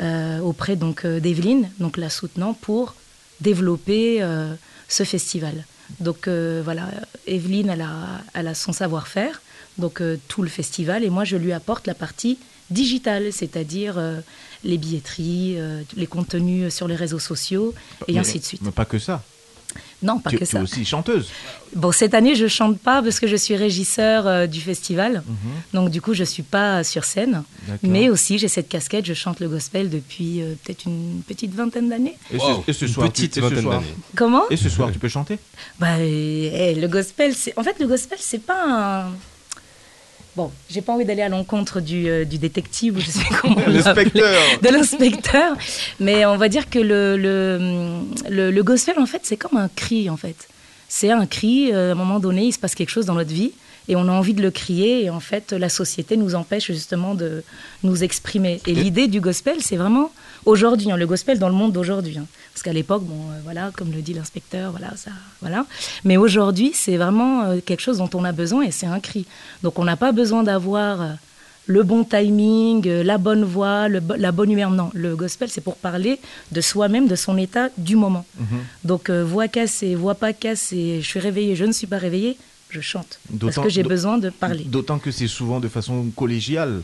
euh, 0.00 0.38
auprès 0.40 0.76
donc 0.76 1.04
d'Evelyne, 1.06 1.68
donc 1.78 1.96
la 1.96 2.08
soutenant 2.08 2.54
pour 2.54 2.94
développer 3.40 4.22
euh, 4.22 4.54
ce 4.88 5.04
festival. 5.04 5.64
Donc 6.00 6.28
voilà, 6.28 6.90
Evelyne, 7.26 7.70
elle 7.70 7.80
a, 7.80 8.20
elle 8.34 8.46
a 8.48 8.54
son 8.54 8.72
savoir-faire, 8.74 9.40
donc 9.78 10.02
tout 10.28 10.42
le 10.42 10.48
festival, 10.50 11.02
et 11.02 11.08
moi 11.08 11.24
je 11.24 11.36
lui 11.36 11.54
apporte 11.54 11.86
la 11.86 11.94
partie 11.94 12.38
digitale, 12.70 13.32
c'est-à-dire 13.32 13.98
les 14.64 14.76
billetteries, 14.76 15.56
les 15.96 16.06
contenus 16.06 16.74
sur 16.74 16.88
les 16.88 16.94
réseaux 16.94 17.18
sociaux, 17.18 17.72
et 18.06 18.12
Mais- 18.12 18.18
ainsi 18.18 18.38
de 18.38 18.44
suite. 18.44 18.60
Mais 18.62 18.70
pas 18.70 18.84
que 18.84 18.98
ça. 18.98 19.22
Non, 20.00 20.20
pas 20.20 20.30
tu, 20.30 20.38
que 20.38 20.44
tu 20.44 20.50
ça. 20.52 20.58
es 20.58 20.62
aussi 20.62 20.84
chanteuse. 20.84 21.28
Bon, 21.74 21.90
cette 21.90 22.14
année, 22.14 22.34
je 22.36 22.46
chante 22.46 22.78
pas 22.78 23.02
parce 23.02 23.18
que 23.18 23.26
je 23.26 23.34
suis 23.34 23.56
régisseur 23.56 24.26
euh, 24.26 24.46
du 24.46 24.60
festival. 24.60 25.22
Mhm. 25.26 25.34
Donc, 25.74 25.90
du 25.90 26.00
coup, 26.00 26.14
je 26.14 26.22
suis 26.24 26.44
pas 26.44 26.84
sur 26.84 27.04
scène. 27.04 27.42
D'accord. 27.66 27.90
Mais 27.90 28.08
aussi, 28.08 28.38
j'ai 28.38 28.46
cette 28.48 28.68
casquette. 28.68 29.04
Je 29.06 29.14
chante 29.14 29.40
le 29.40 29.48
gospel 29.48 29.90
depuis 29.90 30.40
euh, 30.40 30.54
peut-être 30.64 30.84
une 30.86 31.20
petite 31.26 31.52
vingtaine 31.54 31.88
d'années. 31.88 32.16
Et, 32.32 32.36
Wow, 32.36 32.62
ce, 32.66 32.70
et 32.70 32.74
ce 32.74 32.84
une 32.86 32.90
soir, 32.92 33.08
petite 33.10 33.32
tu- 33.32 33.38
et 33.40 33.42
ce 33.42 33.48
vingtaine 33.48 33.64
soir- 33.64 33.80
d'années. 33.80 33.94
Comment? 34.14 34.42
Et 34.50 34.56
ce 34.56 34.68
soir, 34.68 34.90
tu 34.92 34.98
peux 35.00 35.08
chanter? 35.08 35.38
Bah, 35.80 35.98
eh, 36.00 36.74
le 36.80 36.86
gospel, 36.88 37.34
c'est. 37.34 37.58
En 37.58 37.64
fait, 37.64 37.76
le 37.80 37.86
gospel, 37.88 38.18
c'est 38.20 38.42
pas 38.44 39.04
un. 39.06 39.10
Bon, 40.38 40.52
j'ai 40.70 40.82
pas 40.82 40.92
envie 40.92 41.04
d'aller 41.04 41.22
à 41.22 41.28
l'encontre 41.28 41.80
du, 41.80 42.08
euh, 42.08 42.24
du 42.24 42.38
détective 42.38 42.96
ou 42.96 43.00
je 43.00 43.10
sais 43.10 43.24
comment 43.40 43.56
de 43.66 44.68
l'inspecteur. 44.72 45.56
Mais 45.98 46.24
on 46.26 46.36
va 46.36 46.48
dire 46.48 46.70
que 46.70 46.78
le, 46.78 47.16
le, 47.16 47.58
le, 48.30 48.52
le 48.52 48.62
gospel, 48.62 49.00
en 49.00 49.06
fait, 49.06 49.22
c'est 49.24 49.36
comme 49.36 49.58
un 49.58 49.68
cri, 49.68 50.08
en 50.08 50.16
fait. 50.16 50.46
C'est 50.88 51.10
un 51.10 51.26
cri, 51.26 51.72
euh, 51.72 51.88
à 51.88 51.92
un 51.92 51.94
moment 51.96 52.20
donné, 52.20 52.44
il 52.44 52.52
se 52.52 52.58
passe 52.60 52.76
quelque 52.76 52.90
chose 52.90 53.04
dans 53.04 53.14
notre 53.14 53.32
vie 53.32 53.50
et 53.88 53.96
on 53.96 54.02
a 54.02 54.12
envie 54.12 54.32
de 54.32 54.40
le 54.40 54.52
crier 54.52 55.02
et 55.02 55.10
en 55.10 55.18
fait, 55.18 55.50
la 55.52 55.68
société 55.68 56.16
nous 56.16 56.36
empêche 56.36 56.66
justement 56.68 57.16
de 57.16 57.42
nous 57.82 58.04
exprimer. 58.04 58.60
Et 58.68 58.74
l'idée 58.74 59.08
du 59.08 59.20
gospel, 59.20 59.56
c'est 59.58 59.76
vraiment 59.76 60.12
aujourd'hui, 60.52 60.90
hein, 60.90 60.96
le 60.96 61.06
gospel 61.06 61.38
dans 61.38 61.48
le 61.54 61.54
monde 61.60 61.72
d'aujourd'hui. 61.72 62.16
hein. 62.18 62.26
Parce 62.52 62.62
qu'à 62.64 62.72
l'époque, 62.72 63.04
bon, 63.04 63.20
euh, 63.30 63.40
voilà, 63.44 63.70
comme 63.76 63.90
le 63.92 64.02
dit 64.02 64.14
l'inspecteur, 64.14 64.66
voilà, 64.72 64.90
ça, 64.96 65.12
voilà. 65.42 65.60
Mais 66.04 66.16
aujourd'hui, 66.16 66.70
c'est 66.82 66.96
vraiment 66.96 67.32
euh, 67.44 67.60
quelque 67.64 67.80
chose 67.86 67.98
dont 68.02 68.10
on 68.14 68.24
a 68.24 68.32
besoin 68.32 68.62
et 68.68 68.72
c'est 68.78 68.86
un 68.96 69.00
cri. 69.08 69.26
Donc 69.62 69.78
on 69.78 69.84
n'a 69.84 69.96
pas 69.96 70.12
besoin 70.12 70.42
d'avoir... 70.42 70.92
euh, 71.02 71.12
le 71.78 71.82
bon 71.82 72.02
timing, 72.02 72.88
la 73.12 73.18
bonne 73.18 73.44
voix, 73.44 73.88
le 73.94 74.00
la 74.16 74.32
bonne 74.32 74.50
humeur. 74.50 74.70
Non, 74.70 74.88
le 74.94 75.10
gospel, 75.22 75.50
c'est 75.50 75.60
pour 75.68 75.76
parler 75.76 76.14
de 76.50 76.60
soi-même, 76.62 77.06
de 77.08 77.14
son 77.24 77.36
état 77.36 77.68
du 77.76 77.94
moment. 77.94 78.24
Mhm. 78.40 78.60
Donc, 78.90 79.10
voix 79.10 79.48
cassée, 79.48 79.94
voix 79.94 80.14
pas 80.24 80.32
cassée, 80.32 81.00
je 81.02 81.06
suis 81.12 81.20
réveillée, 81.20 81.54
je 81.56 81.66
ne 81.66 81.72
suis 81.72 81.86
pas 81.86 81.98
réveillée, 81.98 82.38
je 82.70 82.80
chante. 82.80 83.12
Parce 83.38 83.58
que 83.64 83.68
j'ai 83.68 83.82
besoin 83.82 84.16
de 84.16 84.30
parler. 84.30 84.64
D'autant 84.64 84.98
que 84.98 85.10
c'est 85.10 85.28
souvent 85.38 85.60
de 85.60 85.68
façon 85.68 86.06
collégiale. 86.16 86.80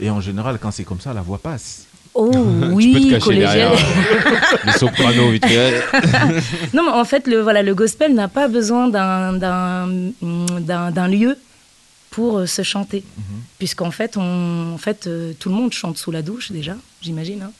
Et 0.00 0.10
en 0.10 0.20
général, 0.20 0.58
quand 0.60 0.72
c'est 0.72 0.82
comme 0.90 1.02
ça, 1.06 1.14
la 1.14 1.22
voix 1.22 1.38
passe. 1.38 1.86
Oh 2.14 2.30
oui, 2.72 3.10
vite 5.30 5.44
fait. 5.46 5.82
non, 6.74 6.84
mais 6.84 6.90
en 6.92 7.04
fait, 7.04 7.26
le, 7.26 7.40
voilà, 7.40 7.62
le 7.62 7.74
gospel 7.74 8.14
n'a 8.14 8.28
pas 8.28 8.46
besoin 8.48 8.88
d'un- 8.88 9.32
lieu 11.08 11.36
pour 12.10 12.38
euh, 12.38 12.46
se 12.46 12.62
chanter. 12.62 13.02
Mhm. 13.16 13.24
Puisqu'en 13.58 13.90
fait, 13.90 14.16
on, 14.16 14.74
en 14.74 14.78
fait 14.78 15.06
euh, 15.06 15.32
tout 15.38 15.48
le 15.48 15.54
monde 15.56 15.72
chante 15.72 15.98
sous 15.98 16.10
la 16.12 16.22
douche 16.22 16.52
déjà, 16.52 16.76
j'imagine. 17.02 17.42
hein. 17.42 17.50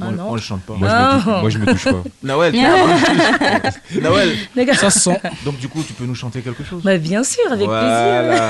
Ah 0.00 0.06
on, 0.18 0.32
on 0.32 0.34
le 0.34 0.40
chante 0.40 0.60
pas. 0.62 0.74
Moi, 0.74 0.88
je 0.90 0.94
me 0.94 1.14
touche, 1.22 1.26
moi, 1.40 1.50
je 1.50 1.58
me 1.58 1.66
touche 1.66 1.84
pas. 1.84 2.02
Nawel, 2.22 2.52
tu- 2.52 4.00
Nawel. 4.02 4.36
Ça 4.76 4.90
se 4.90 5.00
sent. 5.00 5.20
donc 5.44 5.58
du 5.58 5.68
coup, 5.68 5.82
tu 5.86 5.92
peux 5.94 6.04
nous 6.04 6.14
chanter 6.14 6.40
quelque 6.42 6.62
chose? 6.64 6.82
Bah, 6.82 6.98
bien 6.98 7.24
sûr, 7.24 7.44
avec 7.50 7.66
plaisir. 7.66 8.42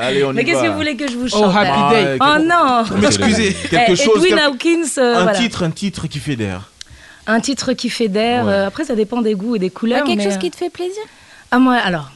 Allez, 0.00 0.24
on 0.24 0.32
Mais 0.32 0.44
qu'est-ce 0.44 0.62
que 0.62 0.68
vous 0.68 0.76
voulez 0.76 0.96
que 0.96 1.08
je 1.08 1.16
vous 1.16 1.26
Oh, 1.26 1.28
chante 1.28 1.56
happy 1.56 1.68
là 1.68 1.90
day. 1.90 2.18
Oh 2.20 2.42
non 2.42 2.84
Pour 2.86 2.98
m'excuser. 2.98 3.52
Quelque 3.68 3.92
Eh, 3.92 3.96
chose, 3.96 4.16
Edwin 4.24 4.36
quel- 4.36 4.38
Hawkins, 4.46 4.98
euh, 4.98 5.16
un 5.16 5.22
voilà. 5.24 5.38
titre, 5.38 5.62
un 5.62 5.70
titre 5.70 6.06
qui 6.06 6.18
fédère. 6.18 6.70
Un 7.26 7.40
titre 7.40 7.72
qui 7.72 7.90
fait 7.90 8.08
d'air. 8.08 8.44
Ouais. 8.46 8.52
euh, 8.52 8.66
après, 8.68 8.84
ça 8.84 8.94
dépend 8.94 9.20
des 9.20 9.34
goûts 9.34 9.56
et 9.56 9.58
des 9.58 9.70
couleurs. 9.70 10.04
quelque 10.04 10.18
mais, 10.18 10.24
chose 10.24 10.34
euh, 10.34 10.38
qui 10.38 10.50
te 10.50 10.56
fait 10.56 10.70
plaisir? 10.70 11.02
Ah, 11.50 11.58
moi, 11.58 11.74
alors, 11.74 12.10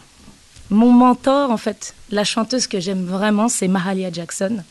mon 0.70 0.92
mentor, 0.92 1.50
en 1.50 1.56
fait, 1.56 1.94
la 2.10 2.24
chanteuse 2.24 2.66
que 2.66 2.80
j'aime 2.80 3.04
vraiment, 3.04 3.48
c'est 3.48 3.68
Mahalia 3.68 4.10
Jackson. 4.12 4.62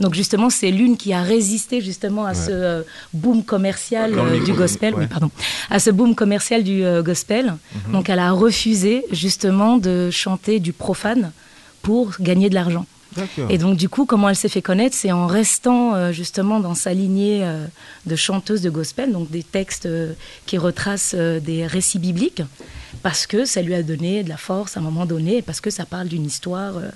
Donc 0.00 0.14
justement, 0.14 0.50
c'est 0.50 0.70
l'une 0.70 0.96
qui 0.96 1.12
a 1.12 1.22
résisté 1.22 1.80
justement 1.80 2.24
à 2.24 2.34
ce 2.34 2.50
euh, 2.50 2.82
boom 3.12 3.44
commercial 3.44 4.18
euh, 4.18 4.30
micro, 4.30 4.44
du 4.44 4.52
gospel, 4.52 4.94
ouais. 4.94 5.00
oui, 5.00 5.06
pardon, 5.06 5.30
à 5.70 5.78
ce 5.78 5.90
boom 5.90 6.14
commercial 6.14 6.64
du 6.64 6.84
euh, 6.84 7.02
gospel. 7.02 7.54
Donc 7.92 8.08
elle 8.08 8.18
a 8.18 8.32
refusé 8.32 9.04
justement 9.12 9.76
de 9.78 10.10
chanter 10.10 10.60
du 10.60 10.72
profane 10.72 11.32
pour 11.82 12.12
gagner 12.20 12.48
de 12.48 12.54
l'argent. 12.54 12.86
Et 13.48 13.58
donc, 13.58 13.76
du 13.76 13.88
coup, 13.88 14.06
comment 14.06 14.28
elle 14.28 14.36
s'est 14.36 14.48
fait 14.48 14.62
connaître? 14.62 14.96
C'est 14.96 15.12
en 15.12 15.26
restant 15.26 15.94
euh, 15.94 16.12
justement 16.12 16.60
dans 16.60 16.74
sa 16.74 16.92
lignée 16.92 17.40
euh, 17.42 17.64
de 18.06 18.16
chanteuse 18.16 18.62
de 18.62 18.70
gospel, 18.70 19.12
donc 19.12 19.30
des 19.30 19.42
textes 19.42 19.86
euh, 19.86 20.12
qui 20.46 20.58
retracent 20.58 21.14
des 21.14 21.66
récits 21.66 21.98
bibliques, 21.98 22.42
parce 23.02 23.26
que 23.26 23.44
ça 23.44 23.60
lui 23.62 23.74
a 23.74 23.82
donné 23.82 24.22
de 24.22 24.28
la 24.28 24.36
force 24.36 24.76
à 24.76 24.80
un 24.80 24.82
moment 24.82 25.06
donné, 25.06 25.38
et 25.38 25.42
parce 25.42 25.60
que 25.60 25.70
ça 25.70 25.84
parle 25.86 26.08
d'une 26.08 26.24
histoire. 26.24 26.76
euh, 26.78 26.88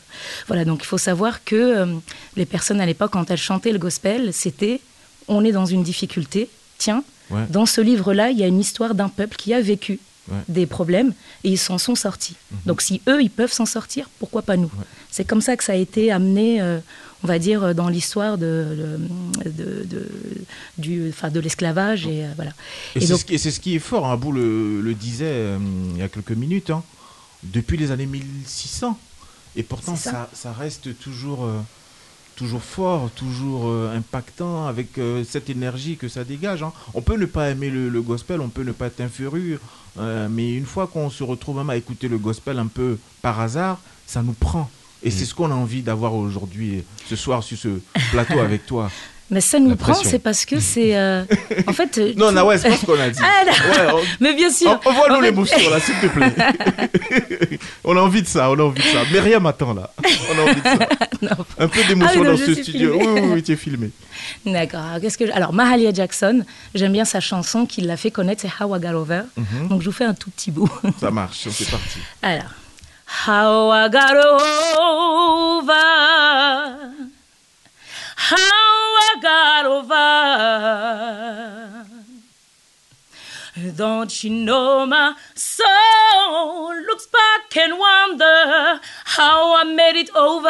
voilà, 0.46 0.64
donc 0.64 0.80
il 0.82 0.86
faut 0.86 0.98
savoir 0.98 1.44
que 1.44 1.56
euh, 1.56 1.86
les 2.36 2.46
personnes 2.46 2.80
à 2.80 2.86
l'époque, 2.86 3.12
quand 3.12 3.30
elles 3.30 3.36
chantaient 3.38 3.72
le 3.72 3.78
gospel, 3.78 4.32
c'était 4.32 4.80
on 5.28 5.44
est 5.44 5.52
dans 5.52 5.66
une 5.66 5.82
difficulté, 5.82 6.48
tiens, 6.78 7.02
Ouais. 7.30 7.44
dans 7.50 7.66
ce 7.66 7.82
livre-là, 7.82 8.30
il 8.30 8.38
y 8.38 8.42
a 8.42 8.46
une 8.46 8.58
histoire 8.58 8.94
d'un 8.94 9.10
peuple 9.10 9.36
qui 9.36 9.52
a 9.52 9.60
vécu 9.60 9.98
Ouais. 10.30 10.36
Mhm. 10.36 10.44
des 10.48 10.66
problèmes 10.66 11.12
et 11.44 11.50
ils 11.50 11.58
s'en 11.58 11.78
sont 11.78 11.94
sortis. 11.94 12.36
Donc 12.66 12.82
si 12.82 13.00
eux, 13.08 13.22
ils 13.22 13.30
peuvent 13.30 13.52
s'en 13.52 13.66
sortir, 13.66 14.08
pourquoi 14.18 14.42
pas 14.42 14.56
nous? 14.56 14.70
C'est 15.10 15.24
comme 15.24 15.40
ça 15.40 15.56
que 15.56 15.64
ça 15.64 15.72
a 15.72 15.76
été 15.76 16.10
amené, 16.12 16.60
euh, 16.60 16.80
on 17.24 17.26
va 17.26 17.38
dire, 17.38 17.62
euh, 17.64 17.72
dans 17.74 17.88
l'histoire 17.88 18.36
de, 18.36 18.98
de, 19.46 19.84
de, 19.88 20.08
du, 20.76 21.12
l'esclavage. 21.40 22.06
Et, 22.06 22.24
euh, 22.24 22.32
voilà. 22.36 22.52
Et, 22.94 22.98
Et 22.98 23.00
c'est 23.00 23.08
donc- 23.08 23.20
ce 23.20 23.24
qui- 23.24 23.38
ce 23.38 23.60
est 23.74 23.78
fort, 23.78 24.06
hein, 24.06 24.12
Abou 24.12 24.32
le, 24.32 24.80
le 24.82 24.94
disait 24.94 25.24
euh, 25.26 25.58
il 25.94 25.98
y 25.98 26.02
a 26.02 26.08
quelques 26.08 26.32
minutes, 26.32 26.70
hein, 26.70 26.82
depuis 27.42 27.76
les 27.78 27.90
années 27.90 28.06
1600. 28.06 28.98
Et 29.56 29.62
pourtant, 29.62 29.96
ça. 29.96 30.10
ça. 30.10 30.30
Ça, 30.34 30.52
reste 30.52 30.98
toujours, 30.98 31.44
toujours 32.36 32.62
fort, 32.62 33.10
toujours 33.16 33.68
euh, 33.68 33.96
impactant, 33.96 34.66
avec 34.66 34.98
euh, 34.98 35.24
cette 35.28 35.50
énergie 35.50 35.96
que 35.96 36.08
ça 36.08 36.22
dégage. 36.22 36.62
hein. 36.62 36.72
On 36.94 37.00
peut 37.02 37.16
ne 37.16 37.26
pas 37.26 37.48
aimer 37.50 37.70
le, 37.70 37.88
le 37.88 38.02
gospel, 38.02 38.40
on 38.40 38.48
peut 38.48 38.62
ne 38.62 38.72
pas 38.72 38.86
être 38.86 39.00
inférieur, 39.00 39.58
euh, 39.98 40.28
mais 40.30 40.54
une 40.54 40.66
fois 40.66 40.86
qu'on 40.86 41.10
se 41.10 41.22
retrouve 41.22 41.58
même 41.58 41.70
à 41.70 41.76
écouter 41.76 42.08
le 42.08 42.18
gospel 42.18 42.58
un 42.58 42.66
peu 42.66 42.98
par 43.22 43.40
hasard, 43.40 43.80
ça 44.06 44.22
nous 44.22 44.32
prend. 44.32 44.70
Et 45.02 45.10
c'est 45.10 45.24
ce 45.24 45.34
qu'on 45.34 45.50
a 45.50 45.54
envie 45.54 45.82
d'avoir 45.82 46.14
aujourd'hui, 46.14 46.82
ce 47.06 47.14
soir, 47.14 47.42
sur 47.44 47.56
ce 47.56 47.80
plateau 48.10 48.40
avec 48.40 48.66
toi. 48.66 48.90
Mais 49.30 49.42
ça 49.42 49.58
nous 49.58 49.76
prend, 49.76 49.92
c'est 49.94 50.18
parce 50.18 50.46
que 50.46 50.58
c'est... 50.58 50.96
euh, 50.96 51.22
en 51.66 51.72
fait... 51.74 51.98
Non, 52.16 52.28
tout- 52.28 52.34
Nawel, 52.34 52.58
c'est 52.58 52.70
pas 52.70 52.76
ce 52.76 52.86
qu'on 52.86 52.98
a 52.98 53.10
dit. 53.10 53.20
Ah. 53.22 53.44
Ouais, 53.44 53.92
on- 53.92 54.00
Mais 54.20 54.32
bien 54.34 54.50
sûr. 54.50 54.70
En- 54.70 54.88
Envoie-nous 54.88 55.14
En 55.16 55.20
fait- 55.20 55.24
l'émotion 55.26 55.70
là, 55.70 55.80
s'il 55.80 55.94
te 55.96 56.06
plaît. 56.06 56.34
on 57.84 57.96
a 57.96 58.00
envie 58.00 58.22
de 58.22 58.26
ça, 58.26 58.50
on 58.50 58.58
a 58.58 58.62
envie 58.62 58.80
de 58.82 58.86
ça. 58.88 59.00
Mais 59.12 59.20
rien 59.20 59.38
m'attend 59.38 59.74
là. 59.74 59.90
On 60.02 60.38
a 60.38 60.42
envie 60.50 60.60
de 60.60 60.66
ça. 60.66 60.88
Non. 61.20 61.44
Un 61.58 61.68
peu 61.68 61.80
Ah 61.84 61.88
d'émotion 61.88 62.24
non, 62.24 62.30
dans 62.32 62.36
ce 62.38 62.54
studio. 62.54 62.92
filmée. 62.98 63.06
Oui, 63.06 63.20
oui, 63.22 63.28
oui, 63.34 63.42
tu 63.42 63.52
es 63.52 63.56
filmé. 63.56 63.90
D'accord. 64.46 64.98
Qu'est-ce 65.00 65.18
que 65.18 65.30
Alors, 65.32 65.52
Mahalia 65.52 65.92
Jackson, 65.92 66.44
j'aime 66.74 66.92
bien 66.92 67.04
sa 67.04 67.20
chanson 67.20 67.66
qui 67.66 67.82
l'a 67.82 67.96
fait 67.98 68.10
connaître, 68.10 68.40
c'est 68.42 68.64
How 68.64 68.76
I 68.76 68.80
Got 68.80 68.94
Over. 68.94 69.22
Mhm. 69.36 69.68
Donc, 69.68 69.82
je 69.82 69.86
vous 69.86 69.92
fais 69.96 70.04
un 70.06 70.14
tout 70.14 70.30
petit 70.30 70.50
bout. 70.50 70.70
Ça 71.00 71.10
marche, 71.10 71.48
c'est 71.50 71.70
parti. 71.70 71.98
Alors. 72.22 72.44
How 73.26 73.72
I 73.74 73.88
got 73.90 74.14
over. 74.78 75.72
How 78.30 78.77
I 79.00 79.14
got 79.22 79.64
over. 79.66 80.08
Don't 83.76 84.22
you 84.22 84.30
know 84.30 84.86
my 84.86 85.14
soul 85.34 86.74
looks 86.88 87.06
back 87.06 87.56
and 87.56 87.76
wonder 87.78 88.80
how 89.04 89.54
I 89.60 89.64
made 89.64 89.96
it 89.96 90.10
over. 90.14 90.48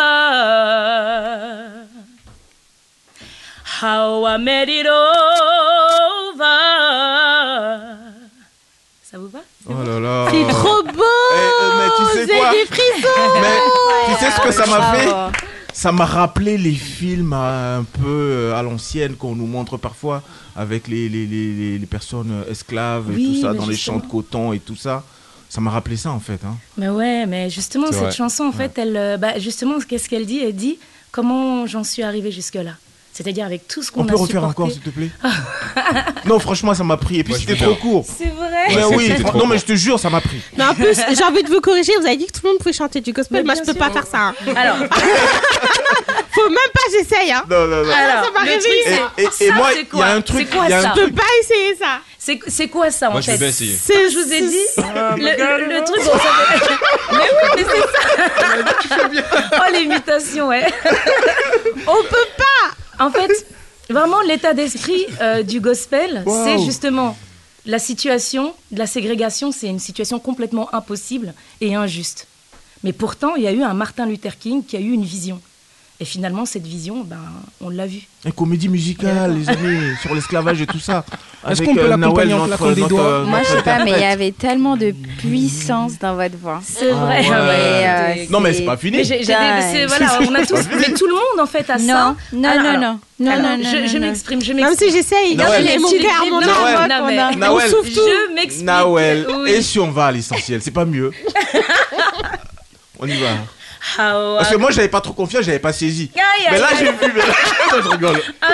How 3.80 4.24
I 4.24 4.36
made 4.36 4.68
it 4.68 4.86
over. 4.86 6.58
Ça 9.10 9.16
vous 9.16 9.28
va? 9.28 9.38
Oh 9.70 9.72
là 9.86 9.98
là. 10.00 10.26
C'est 10.30 10.46
trop 10.52 10.82
beau 10.82 11.02
Eh, 11.32 11.36
eh, 11.38 11.70
mais 11.78 11.88
tu 11.96 12.04
sais 12.12 12.26
J'ai 12.26 12.38
quoi? 12.38 12.50
des 12.50 12.66
frissons 12.66 13.40
Mais 13.40 13.58
tu 14.06 14.12
sais 14.24 14.30
ce 14.32 14.40
que 14.42 14.50
ça 14.52 14.66
m'a 14.66 14.80
fait? 14.94 15.06
Bravo. 15.06 15.32
Ça 15.78 15.92
m'a 15.92 16.06
rappelé 16.06 16.58
les 16.58 16.74
films 16.74 17.32
euh, 17.32 17.78
un 17.78 17.84
peu 17.84 18.02
euh, 18.08 18.58
à 18.58 18.64
l'ancienne 18.64 19.14
qu'on 19.14 19.36
nous 19.36 19.46
montre 19.46 19.76
parfois 19.76 20.24
avec 20.56 20.88
les, 20.88 21.08
les, 21.08 21.24
les, 21.78 21.86
personnes 21.86 22.32
euh, 22.32 22.50
esclaves 22.50 23.12
et 23.12 23.14
Oui, 23.14 23.34
tout 23.36 23.42
ça 23.42 23.54
dans 23.54 23.64
les 23.64 23.76
champs 23.76 23.98
de 23.98 24.06
coton 24.08 24.52
et 24.52 24.58
tout 24.58 24.74
ça. 24.74 25.04
Ça 25.48 25.60
m'a 25.60 25.70
rappelé 25.70 25.96
ça 25.96 26.10
en 26.10 26.18
fait. 26.18 26.40
Hein. 26.44 26.56
Mais 26.76 26.88
ouais, 26.88 27.26
mais 27.26 27.48
justement, 27.48 27.86
cette 27.92 28.00
vrai. 28.00 28.10
chanson, 28.10 28.42
en 28.46 28.52
fait, 28.52 28.76
elle, 28.76 29.18
bah, 29.20 29.38
justement, 29.38 29.78
qu'est-ce 29.78 30.08
qu'elle 30.08 30.26
dit? 30.26 30.40
Elle 30.40 30.56
dit 30.56 30.80
comment 31.12 31.64
j'en 31.68 31.84
suis 31.84 32.02
arrivée 32.02 32.32
jusque-là? 32.32 32.72
C'est-à-dire 33.18 33.44
avec 33.46 33.66
tout 33.66 33.82
ce 33.82 33.90
qu'on 33.90 34.02
On 34.02 34.04
a 34.04 34.10
peut 34.10 34.14
refaire 34.14 34.26
supporté. 34.42 34.62
encore 34.62 34.70
s'il 34.70 34.80
te 34.80 34.90
plaît 34.90 35.08
Non, 36.24 36.38
franchement, 36.38 36.72
ça 36.72 36.84
m'a 36.84 36.96
pris. 36.96 37.18
Et 37.18 37.24
puis 37.24 37.34
je 37.34 37.40
c'était 37.40 37.56
trop 37.56 37.74
court. 37.74 38.04
C'est 38.06 38.28
vrai 38.28 38.46
Mais 38.68 38.76
Ouais, 38.84 38.94
oui, 38.96 39.12
non 39.34 39.46
mais 39.46 39.58
je 39.58 39.64
te 39.64 39.74
jure, 39.74 39.98
ça 39.98 40.08
m'a 40.08 40.20
pris. 40.20 40.40
Mais 40.56 40.64
en 40.64 40.74
plus, 40.74 40.96
j'ai 41.16 41.24
envie 41.24 41.42
de 41.42 41.48
vous 41.48 41.60
corriger, 41.60 41.92
vous 42.00 42.06
avez 42.06 42.16
dit 42.16 42.26
que 42.26 42.32
tout 42.32 42.40
le 42.44 42.50
monde 42.50 42.58
pouvait 42.58 42.72
chanter 42.72 43.00
du 43.00 43.12
gospel. 43.12 43.38
Mais 43.42 43.44
Moi, 43.44 43.54
je 43.56 43.60
peux 43.60 43.76
sûr. 43.76 43.78
pas 43.78 43.90
faire 43.90 44.06
ça. 44.06 44.18
hein. 44.18 44.34
Alors, 44.56 44.76
Faut 46.30 46.48
même 46.48 46.58
pas 46.72 46.80
j'essaye. 46.92 47.32
Hein. 47.32 47.42
Non, 47.50 47.66
non, 47.66 47.82
non. 47.84 47.90
alors 47.92 48.24
ça 48.26 48.30
m'a 48.32 48.40
réveillé. 48.40 48.60
truc, 48.60 48.70
Et, 49.18 49.28
c'est- 49.32 49.44
et- 49.44 49.46
et 49.46 49.48
ça, 49.48 49.54
moi, 49.54 49.68
c'est 49.72 49.78
il 49.80 49.82
y 49.82 49.86
quoi 49.86 50.04
a 50.06 50.14
un 50.14 50.20
truc. 50.20 50.46
C'est 50.48 50.56
quoi 50.56 50.64
il 50.66 50.70
y 50.70 50.72
a 50.74 50.78
un 50.78 50.82
ça 50.82 50.92
Je 50.96 51.00
peux 51.04 51.10
pas 51.12 51.22
essayer 51.42 51.74
ça. 51.76 52.00
C'est 52.46 52.68
quoi 52.68 52.90
ça, 52.92 53.08
Moi, 53.10 53.18
en 53.18 53.22
je 53.22 53.30
fait 53.32 53.38
bien 53.38 53.48
essayer. 53.48 53.76
Comme 53.88 54.10
je 54.10 54.18
vous 54.18 54.32
ai 54.32 54.40
dit, 54.42 54.66
le, 54.76 55.78
le- 55.78 55.84
truc, 55.84 56.00
mais 57.12 57.18
oui, 57.18 57.48
mais 57.56 57.64
c'est 57.64 57.80
ça. 57.80 59.50
oh, 59.52 59.72
l'imitation, 59.74 60.48
ouais. 60.48 60.66
On 61.86 62.02
peut 62.04 62.28
pas. 62.36 62.76
En 62.98 63.10
fait, 63.10 63.30
vraiment, 63.90 64.20
l'état 64.22 64.54
d'esprit 64.54 65.04
euh, 65.20 65.42
du 65.42 65.60
gospel, 65.60 66.22
Wow. 66.26 66.44
c'est 66.44 66.58
justement 66.64 67.16
la 67.66 67.78
situation 67.78 68.54
de 68.70 68.78
la 68.78 68.86
ségrégation, 68.86 69.52
c'est 69.52 69.68
une 69.68 69.78
situation 69.78 70.18
complètement 70.18 70.72
impossible 70.74 71.34
et 71.60 71.74
injuste. 71.74 72.26
Mais 72.84 72.92
pourtant, 72.92 73.34
il 73.36 73.42
y 73.42 73.46
a 73.46 73.52
eu 73.52 73.62
un 73.62 73.74
Martin 73.74 74.06
Luther 74.06 74.38
King 74.38 74.64
qui 74.64 74.76
a 74.76 74.80
eu 74.80 74.92
une 74.92 75.04
vision. 75.04 75.40
Et 76.00 76.04
finalement, 76.04 76.46
cette 76.46 76.64
vision, 76.64 77.02
ben, 77.04 77.16
on 77.60 77.70
l'a 77.70 77.84
vue. 77.88 78.02
Une 78.24 78.30
comédie 78.32 78.68
musicale, 78.68 79.36
les 79.36 79.48
années 79.48 79.80
sur 80.00 80.14
l'esclavage 80.14 80.60
et 80.62 80.66
tout 80.66 80.78
ça. 80.78 81.04
Est-ce 81.48 81.60
qu'on 81.60 81.74
peut 81.74 81.80
euh, 81.80 81.88
l'accompagner 81.88 82.34
en 82.34 82.46
claquant 82.46 82.70
des 82.70 82.82
doigts 82.82 83.02
notre- 83.18 83.26
Moi, 83.26 83.40
je 83.42 83.48
sais 83.56 83.62
pas, 83.62 83.82
mais 83.84 83.90
il 83.96 84.00
y 84.00 84.04
avait 84.04 84.30
tellement 84.30 84.76
de 84.76 84.94
puissance 85.18 85.98
dans 85.98 86.14
votre 86.14 86.36
voix. 86.36 86.60
C'est 86.64 86.92
Ah 86.92 86.94
vrai. 86.94 87.20
ouais. 87.28 87.30
ouais. 87.30 87.36
euh, 87.40 88.26
Non, 88.30 88.38
mais 88.38 88.52
c'est 88.52 88.64
pas 88.64 88.76
fini. 88.76 88.98
Mais 88.98 89.02
des- 89.04 89.86
voilà, 89.86 90.20
on 90.20 90.34
a 90.36 90.46
tous, 90.46 90.60
mais 90.78 90.92
tout 90.94 91.06
le 91.08 91.14
monde 91.14 91.40
en 91.40 91.46
fait 91.46 91.68
a 91.68 91.78
ça. 91.78 91.84
Non, 91.84 92.16
non, 92.32 92.48
Alors, 92.48 92.62
non, 92.64 92.80
non, 92.80 93.00
non, 93.18 93.30
alors, 93.32 93.42
non, 93.42 93.58
non, 93.58 93.64
je, 93.64 93.88
je 93.90 93.98
non, 93.98 94.06
m'exprime, 94.06 94.40
je 94.40 94.52
Même 94.52 94.64
si 94.76 94.84
m'exprime. 94.84 94.92
j'essaye. 94.92 95.30
J'ai 95.30 95.78
mon 95.78 95.90
cœur, 95.90 96.00
m'exprime. 96.00 96.30
mon 96.30 96.40
Non, 96.42 96.48
âme. 96.48 96.88
non, 96.88 97.38
mais- 97.40 97.48
On 97.48 97.58
souffle 97.60 97.92
tout. 97.92 98.00
Je 98.06 98.34
m'explique. 98.34 98.64
Nawel, 98.64 99.26
Oui. 99.42 99.50
et 99.50 99.62
si 99.62 99.80
on 99.80 99.90
va 99.90 100.06
à 100.06 100.12
l'essentiel, 100.12 100.62
c'est 100.62 100.70
pas 100.70 100.84
mieux. 100.84 101.10
on 103.00 103.06
y 103.08 103.16
va. 103.20 103.30
Ah, 103.98 104.36
Parce 104.38 104.50
que 104.50 104.56
moi, 104.56 104.70
j'avais 104.70 104.88
pas 104.88 105.00
trop 105.00 105.12
confiance, 105.12 105.44
j'avais 105.44 105.58
pas 105.58 105.72
saisi. 105.72 106.10
Mais 106.50 106.58
là, 106.58 106.68
j'ai 106.78 106.86
vu. 106.86 107.12
mais 107.14 107.20
là, 107.20 107.34
je 107.82 107.88
rigole. 107.88 108.22
Ah. 108.40 108.46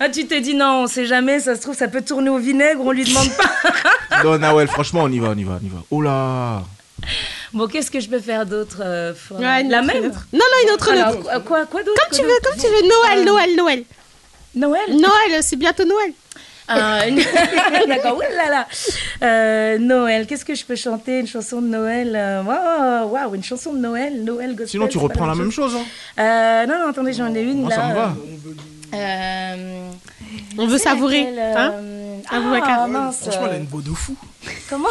Ah, 0.00 0.08
tu 0.08 0.26
t'es 0.26 0.40
dit 0.40 0.54
non, 0.54 0.82
on 0.82 0.86
sait 0.86 1.06
jamais, 1.06 1.40
ça 1.40 1.56
se 1.56 1.60
trouve, 1.60 1.76
ça 1.76 1.88
peut 1.88 2.02
tourner 2.02 2.30
au 2.30 2.38
vinaigre, 2.38 2.80
on 2.82 2.90
lui 2.92 3.04
demande 3.04 3.30
pas. 3.36 4.22
Non, 4.24 4.36
Nawel, 4.38 4.68
franchement, 4.68 5.00
on 5.04 5.08
y 5.10 5.18
va, 5.18 5.28
on 5.28 5.36
y 5.38 5.44
va, 5.44 5.58
on 5.62 5.66
y 5.66 5.68
va. 5.70 5.78
Oh 5.90 6.02
là 6.02 6.62
Bon, 7.52 7.66
qu'est-ce 7.68 7.90
que 7.90 8.00
je 8.00 8.08
peux 8.08 8.20
faire 8.20 8.44
d'autre 8.44 8.78
euh, 8.80 9.12
Ouais, 9.30 9.62
La 9.64 9.80
même. 9.82 10.02
Non, 10.04 10.10
non, 10.32 10.40
une 10.64 10.70
autre, 10.72 10.90
Alors, 10.92 11.18
autre. 11.18 11.44
quoi, 11.44 11.64
quoi, 11.66 11.82
d'autre 11.82 12.00
Comme 12.08 12.18
tu 12.18 12.22
veux, 12.22 12.38
comme 12.44 12.54
tu 12.60 12.66
veux. 12.66 12.88
Noël, 12.88 13.24
Noël, 13.24 13.56
Noël. 13.56 13.84
Noël 14.54 14.90
Noël, 14.90 15.42
c'est 15.42 15.56
bientôt 15.56 15.84
Noël. 15.84 16.12
Ah, 16.72 17.06
une- 17.08 17.16
D'accord, 17.88 18.16
oulala. 18.16 18.66
Euh, 19.22 19.78
Noël, 19.78 20.26
qu'est-ce 20.26 20.44
que 20.44 20.54
je 20.54 20.64
peux 20.64 20.76
chanter? 20.76 21.18
Une 21.20 21.26
chanson 21.26 21.60
de 21.60 21.66
Noël 21.66 22.12
euh, 22.14 22.42
Waouh, 22.42 23.08
waouh, 23.10 23.34
une 23.34 23.42
chanson 23.42 23.72
de 23.72 23.78
Noël, 23.78 24.22
Noël 24.24 24.50
gospel. 24.50 24.68
Sinon, 24.68 24.86
tu 24.88 24.98
reprends 24.98 25.26
la 25.26 25.34
même 25.34 25.50
chose. 25.50 25.74
Hein. 25.76 25.84
Euh, 26.22 26.66
non, 26.66 26.78
non, 26.84 26.90
attendez, 26.90 27.12
j'en 27.12 27.34
ai 27.34 27.42
une 27.42 27.62
Moi, 27.62 27.70
là. 27.70 27.76
ça 27.76 27.88
me 27.88 27.94
va. 27.94 28.14
Euh, 28.94 29.90
On 30.58 30.66
veut 30.66 30.78
savourer. 30.78 31.24
laquelle, 31.24 31.38
Hein 31.56 31.72
euh, 31.74 32.16
Aboubacar. 32.30 32.80
Ah, 32.82 32.86
mince. 32.86 33.18
Franchement, 33.22 33.46
elle 33.48 33.54
a 33.54 33.58
une 33.58 33.66
voix 33.66 33.80
de 33.82 33.90
fou. 33.90 34.14
Comment 34.68 34.88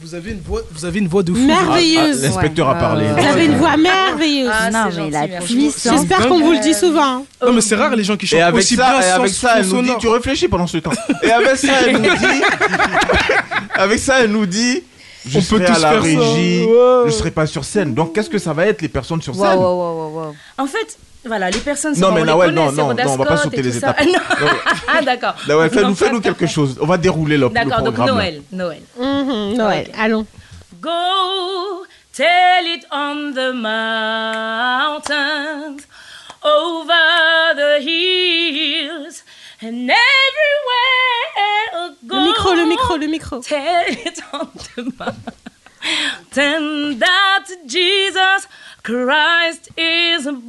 Vous 0.00 0.14
avez 0.14 0.32
une 0.32 0.40
voix, 0.40 0.62
vous 0.72 0.84
avez 0.84 0.98
une 0.98 1.08
voix 1.08 1.22
de 1.22 1.32
fou. 1.32 1.38
Merveilleuse. 1.46 2.20
Ah, 2.24 2.26
L'inspecteur 2.26 2.68
a 2.68 2.74
parlé. 2.76 3.06
Vous 3.12 3.26
avez 3.26 3.44
une 3.46 3.56
voix 3.56 3.76
merveilleuse. 3.76 4.50
Ah, 4.52 4.70
non, 4.70 4.84
mais 4.96 5.10
la. 5.10 5.26
J'espère 5.40 6.28
qu'on 6.28 6.40
vous 6.40 6.52
le 6.52 6.58
dit 6.60 6.74
souvent. 6.74 7.24
Non, 7.44 7.52
mais 7.52 7.60
c'est 7.60 7.76
rare 7.76 7.94
les 7.94 8.04
gens 8.04 8.16
qui 8.16 8.26
chantent 8.26 8.38
Et 8.38 8.42
avec 8.42 8.58
aussi 8.58 8.74
ça, 8.76 8.90
bien 8.98 9.00
et 9.00 9.10
avec 9.10 9.30
ça, 9.30 9.58
elle 9.58 9.66
nous 9.68 9.82
dit, 9.82 9.92
tu 10.00 10.08
réfléchis 10.08 10.48
pendant 10.48 10.66
ce 10.66 10.78
temps. 10.78 10.90
Et 11.22 11.30
avec 11.30 11.56
ça, 11.56 11.72
elle 11.86 11.92
nous 12.00 12.16
dit, 12.16 12.42
avec 13.74 13.98
ça, 13.98 14.20
elle 14.20 14.30
nous 14.32 14.46
dit, 14.46 14.82
je 15.26 15.38
On 15.38 15.40
peut 15.42 15.46
serai 15.58 15.66
à 15.66 15.74
tous 15.74 15.82
la 15.82 15.90
régie, 16.00 16.64
Ouais. 16.64 17.02
je 17.06 17.10
serai 17.10 17.30
pas 17.30 17.46
sur 17.46 17.64
scène. 17.64 17.94
Donc, 17.94 18.14
qu'est-ce 18.14 18.30
que 18.30 18.38
ça 18.38 18.52
va 18.52 18.66
être 18.66 18.80
les 18.82 18.88
personnes 18.88 19.20
sur 19.22 19.36
Wow, 19.36 19.44
scène 19.44 19.58
wow, 19.58 19.64
wow, 19.64 19.94
wow, 20.10 20.20
wow. 20.26 20.34
En 20.58 20.66
fait, 20.66 20.96
voilà, 21.24 21.50
les 21.50 21.58
personnes 21.60 21.94
Non, 21.98 22.08
sont- 22.08 22.14
mais 22.14 22.20
on 22.22 22.24
les 22.24 22.30
Nawel, 22.32 22.50
non, 22.54 22.72
non, 22.72 22.94
non, 22.94 23.12
on 23.12 23.16
va 23.16 23.24
pas 23.26 23.36
sauter 23.36 23.62
les 23.62 23.76
étapes. 23.76 24.00
Non. 24.06 24.18
ah, 24.88 25.02
d'accord. 25.02 25.34
Ouais, 25.48 25.68
fais-nous, 25.68 25.88
Non, 25.88 25.94
fais-nous 25.94 26.20
quelque 26.20 26.46
chose. 26.46 26.78
On 26.80 26.86
va 26.86 26.96
dérouler 26.96 27.36
le, 27.36 27.48
le 27.48 27.52
D'accord, 27.52 27.82
donc. 27.82 27.98
Noël, 27.98 28.42
Noël. 28.52 28.82
Mhm, 28.98 29.54
Noël, 29.56 29.90
allons. 29.98 30.26
Go 30.80 31.84
tell 32.12 32.66
it 32.66 32.86
on 32.90 33.32
the 33.34 33.52
mountains, 34.50 35.86
over 36.42 37.54
the 37.54 37.80
hills, 37.82 39.22
and 39.62 39.90
everywhere. 39.90 41.94
Go 42.06 42.16
Le 42.16 42.22
micro, 42.22 42.54
le 42.54 42.64
micro, 42.66 42.96
le 42.96 43.06
micro. 43.08 43.40
Tell 43.40 43.88
it 43.90 44.22
on 44.32 44.48
the 44.76 44.82
mountain 44.98 46.98
that 46.98 47.44
Jesus 47.66 48.46
Christ 48.82 49.68
is 49.76 50.24
born. 50.24 50.40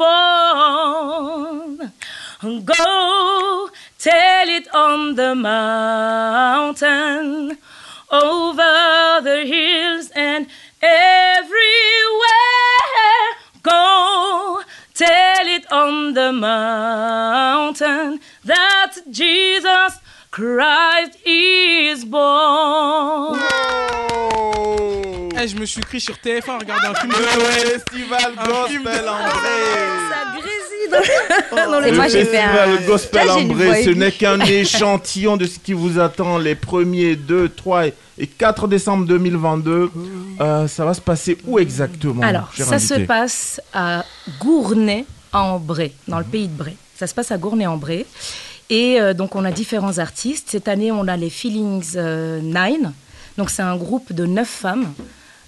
Go 2.42 3.70
tell 4.00 4.50
it 4.50 4.74
on 4.74 5.16
the 5.16 5.36
mountain, 5.36 7.58
over 8.10 9.22
the 9.22 9.44
hills 9.46 10.12
and 10.16 10.48
everywhere. 10.82 11.52
Go 13.64 14.62
tell 14.94 15.48
it 15.48 15.70
on 15.72 16.14
the 16.14 16.32
mountain 16.32 18.22
that 18.46 18.96
Jesus 19.12 20.00
Christ 20.32 21.18
is 21.26 22.06
born. 22.06 23.61
Eh, 25.44 25.48
je 25.48 25.56
me 25.56 25.66
suis 25.66 25.82
cru 25.82 26.00
sur 26.00 26.16
TF1 26.16 26.52
en 26.52 26.58
regardant 26.60 26.90
un 26.92 26.96
film. 26.96 27.12
Le 27.12 27.70
festival 27.70 28.34
gospel 28.36 29.10
en 29.10 29.18
vrai. 29.18 29.60
Ça 30.10 30.40
grésille 30.40 31.56
dans, 31.56 31.72
dans 31.72 31.80
les 31.80 31.92
Le 31.92 31.96
moi, 31.98 32.08
j'ai 32.08 32.26
fait 32.26 32.38
festival 32.38 32.70
un- 32.70 32.86
gospel 32.86 33.26
Là, 33.28 33.34
vrai, 33.34 33.66
voix 33.66 33.84
ce 33.84 33.90
n'est 33.90 34.12
qu'un 34.12 34.40
échantillon 34.46 35.38
de 35.38 35.46
ce 35.46 35.58
qui 35.58 35.74
vous 35.74 35.98
attend 36.00 36.38
les 36.38 36.54
1er, 36.54 37.16
2, 37.16 37.50
3 37.50 37.88
et 37.88 38.28
4 38.28 38.68
décembre 38.68 39.06
2022. 39.08 39.90
Euh, 40.42 40.68
ça 40.68 40.86
va 40.86 40.94
se 40.94 41.02
passer 41.02 41.38
où 41.48 41.58
exactement 41.58 42.22
Alors, 42.22 42.52
ça 42.56 42.78
se 42.78 42.94
invité 42.94 43.08
passe 43.08 43.60
à 43.74 44.06
Gournay-en-Bray, 44.40 45.94
dans 46.08 46.20
le 46.20 46.26
pays 46.26 46.48
de 46.50 46.56
Bray. 46.56 46.76
Ça 46.96 47.08
se 47.08 47.16
passe 47.16 47.32
à 47.32 47.38
Gournay-en-Bray. 47.38 48.06
Et 48.70 49.02
euh, 49.02 49.14
donc, 49.16 49.36
on 49.36 49.44
a 49.44 49.52
différents 49.52 49.98
artistes. 49.98 50.50
Cette 50.52 50.68
année, 50.68 50.92
on 50.92 51.08
a 51.08 51.18
les 51.18 51.32
Feelings 51.32 51.94
euh, 51.96 52.40
Nine. 52.42 52.94
Donc, 53.38 53.50
c'est 53.50 53.64
un 53.64 53.76
groupe 53.76 54.14
de 54.14 54.26
neuf 54.28 54.48
femmes. 54.48 54.94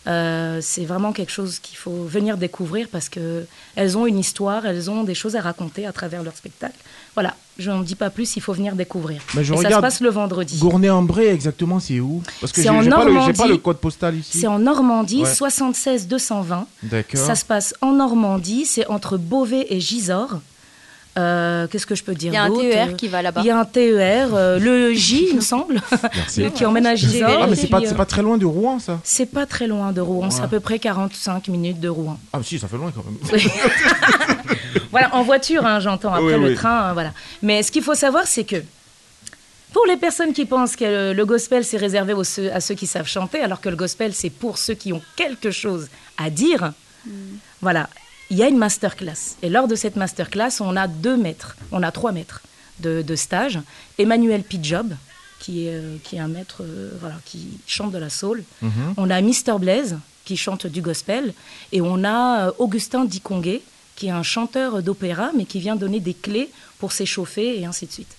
Euh, 0.05 0.59
c'est 0.61 0.83
vraiment 0.83 1.13
quelque 1.13 1.31
chose 1.31 1.59
qu'il 1.59 1.77
faut 1.77 2.03
venir 2.03 2.35
découvrir 2.37 2.87
parce 2.91 3.07
que 3.07 3.45
elles 3.75 3.97
ont 3.97 4.05
une 4.05 4.19
histoire, 4.19 4.65
elles 4.65 4.89
ont 4.89 5.03
des 5.03 5.15
choses 5.15 5.35
à 5.37 5.41
raconter 5.41 5.85
à 5.85 5.93
travers 5.93 6.23
leur 6.23 6.35
spectacle. 6.35 6.75
Voilà, 7.13 7.35
je 7.57 7.71
n'en 7.71 7.81
dis 7.81 7.95
pas 7.95 8.09
plus, 8.09 8.35
il 8.35 8.41
faut 8.41 8.51
venir 8.53 8.75
découvrir. 8.75 9.21
Mais 9.33 9.43
je 9.45 9.53
Et 9.53 9.57
ça 9.61 9.69
se 9.69 9.81
passe 9.81 10.01
le 10.01 10.09
vendredi. 10.09 10.57
Gournay-en-Bray, 10.59 11.27
exactement, 11.27 11.79
c'est 11.79 11.99
où? 12.01 12.21
Parce 12.41 12.51
que 12.51 12.61
C'est 12.61 12.67
j'ai 12.67 12.89
pas, 12.89 13.47
le- 13.47 13.57
pas 13.57 13.63
code 13.63 13.77
postal 13.77 14.17
ici. 14.17 14.39
C'est 14.39 14.47
en 14.47 14.59
Normandie, 14.59 15.21
Ouais. 15.23 15.33
76 15.33 16.07
220. 16.07 16.67
D'accord. 16.83 17.21
Ça 17.21 17.35
se 17.35 17.45
passe 17.45 17.73
en 17.81 17.93
Normandie, 17.93 18.65
c'est 18.65 18.85
entre 18.87 19.17
Beauvais 19.17 19.67
et 19.69 19.79
Gisors. 19.79 20.39
Euh, 21.17 21.67
Qu'est-ce 21.67 21.85
que 21.85 21.93
je 21.93 22.03
peux 22.03 22.15
dire 22.15 22.31
Il 22.31 22.35
y 22.35 22.37
a 22.37 22.43
un 22.43 22.49
TER 22.51 22.95
qui 22.95 23.07
va 23.07 23.21
là-bas. 23.21 23.41
Il 23.41 23.47
y 23.47 23.51
a 23.51 23.59
un 23.59 23.65
TER, 23.65 24.29
euh, 24.33 24.57
le 24.59 24.93
J, 24.93 25.27
il 25.29 25.35
me 25.35 25.41
semble, 25.41 25.79
Merci. 26.15 26.49
qui 26.55 26.65
emmène 26.65 26.87
à 26.87 26.95
Gisors. 26.95 27.39
Ah, 27.43 27.47
mais 27.47 27.55
c'est 27.55 27.67
pas, 27.67 27.79
euh, 27.81 27.93
pas 27.93 28.05
très 28.05 28.23
loin 28.23 28.37
de 28.39 28.45
Rouen, 28.45 28.79
ça 28.79 28.99
c'est 29.03 29.27
pas 29.27 29.45
très 29.45 29.67
loin 29.67 29.91
de 29.91 30.01
Rouen, 30.01 30.31
c'est 30.31 30.41
à 30.41 30.47
peu 30.47 30.59
près 30.59 30.79
45 30.79 31.47
minutes 31.49 31.79
de 31.79 31.89
Rouen. 31.89 32.17
Ah, 32.33 32.39
si, 32.43 32.57
ça 32.57 32.67
fait 32.67 32.77
loin 32.77 32.91
quand 32.93 33.03
même. 33.05 33.41
Voilà, 34.91 35.15
en 35.15 35.23
voiture, 35.23 35.65
hein, 35.65 35.79
j'entends. 35.79 36.13
Après 36.13 36.35
Oui, 36.35 36.39
le 36.41 36.49
oui. 36.49 36.55
train, 36.55 36.89
hein, 36.89 36.93
voilà. 36.93 37.13
Mais 37.41 37.63
ce 37.63 37.71
qu'il 37.71 37.81
faut 37.83 37.95
savoir, 37.95 38.27
c'est 38.27 38.43
que 38.43 38.57
pour 39.71 39.85
les 39.87 39.97
personnes 39.97 40.33
qui 40.33 40.45
pensent 40.45 40.75
que 40.75 41.13
le, 41.13 41.25
gospel 41.25 41.63
c'est 41.65 41.77
réservé 41.77 42.13
aux 42.13 42.23
ceux- 42.23 42.51
à 42.53 42.59
ceux 42.59 42.75
qui 42.75 42.85
savent 42.85 43.07
chanter, 43.07 43.39
alors 43.41 43.59
que 43.59 43.69
le 43.69 43.75
gospel 43.75 44.13
c'est 44.13 44.29
pour 44.29 44.59
ceux 44.59 44.75
qui 44.75 44.93
ont 44.93 45.01
quelque 45.15 45.49
chose 45.49 45.87
à 46.19 46.29
dire, 46.29 46.73
voilà, 47.61 47.89
il 48.29 48.37
y 48.37 48.43
a 48.43 48.47
une 48.47 48.57
masterclass. 48.57 49.37
Et 49.41 49.49
lors 49.49 49.67
de 49.67 49.75
cette 49.75 49.95
masterclass, 49.95 50.61
on 50.61 50.75
a 50.75 50.87
deux 50.87 51.17
maîtres, 51.17 51.55
on 51.71 51.83
a 51.83 51.91
trois 51.91 52.11
maîtres 52.11 52.41
de, 52.79 53.01
de 53.01 53.15
stage. 53.15 53.59
Emmanuel 53.97 54.43
Pidjob, 54.43 54.95
qui 55.39 55.67
est, 55.67 55.75
euh, 55.75 55.97
qui 56.03 56.15
est 56.15 56.19
un 56.19 56.27
maître 56.27 56.61
euh, 56.61 56.91
voilà, 56.99 57.15
qui 57.25 57.59
chante 57.67 57.91
de 57.91 57.97
la 57.97 58.09
soul. 58.09 58.43
Mhm. 58.61 58.93
On 58.97 59.09
a 59.09 59.21
Mister 59.21 59.53
Blaise, 59.59 59.97
qui 60.25 60.37
chante 60.37 60.67
du 60.67 60.81
gospel. 60.81 61.33
Et 61.71 61.81
on 61.81 62.03
a 62.03 62.47
euh, 62.47 62.51
Augustin 62.59 63.05
Diconguet, 63.05 63.61
qui 63.95 64.07
est 64.07 64.11
un 64.11 64.23
chanteur 64.23 64.81
d'opéra, 64.81 65.31
mais 65.35 65.45
qui 65.45 65.59
vient 65.59 65.75
donner 65.75 65.99
des 65.99 66.13
clés 66.13 66.49
pour 66.79 66.91
s'échauffer 66.91 67.59
et 67.59 67.65
ainsi 67.65 67.85
de 67.85 67.91
suite. 67.91 68.15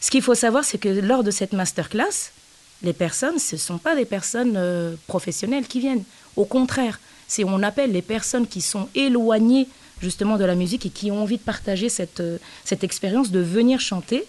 Ce 0.00 0.10
qu'il 0.10 0.22
faut 0.22 0.34
savoir, 0.34 0.64
c'est 0.64 0.78
que 0.78 0.88
lors 0.88 1.24
de 1.24 1.30
cette 1.30 1.52
masterclass, 1.52 2.32
les 2.82 2.92
personnes, 2.92 3.38
ce 3.38 3.54
ne 3.54 3.60
sont 3.60 3.78
pas 3.78 3.96
des 3.96 4.04
personnes 4.04 4.54
euh, 4.56 4.94
professionnelles 5.06 5.66
qui 5.66 5.80
viennent. 5.80 6.04
Au 6.36 6.44
contraire, 6.44 7.00
c'est 7.28 7.44
on 7.44 7.62
appelle 7.62 7.92
les 7.92 8.02
personnes 8.02 8.46
qui 8.46 8.60
sont 8.60 8.88
éloignées 8.94 9.68
justement 10.00 10.36
de 10.36 10.44
la 10.44 10.54
musique 10.54 10.86
et 10.86 10.90
qui 10.90 11.10
ont 11.10 11.22
envie 11.22 11.38
de 11.38 11.42
partager 11.42 11.88
cette, 11.88 12.20
euh, 12.20 12.38
cette 12.64 12.84
expérience 12.84 13.30
de 13.30 13.40
venir 13.40 13.80
chanter 13.80 14.24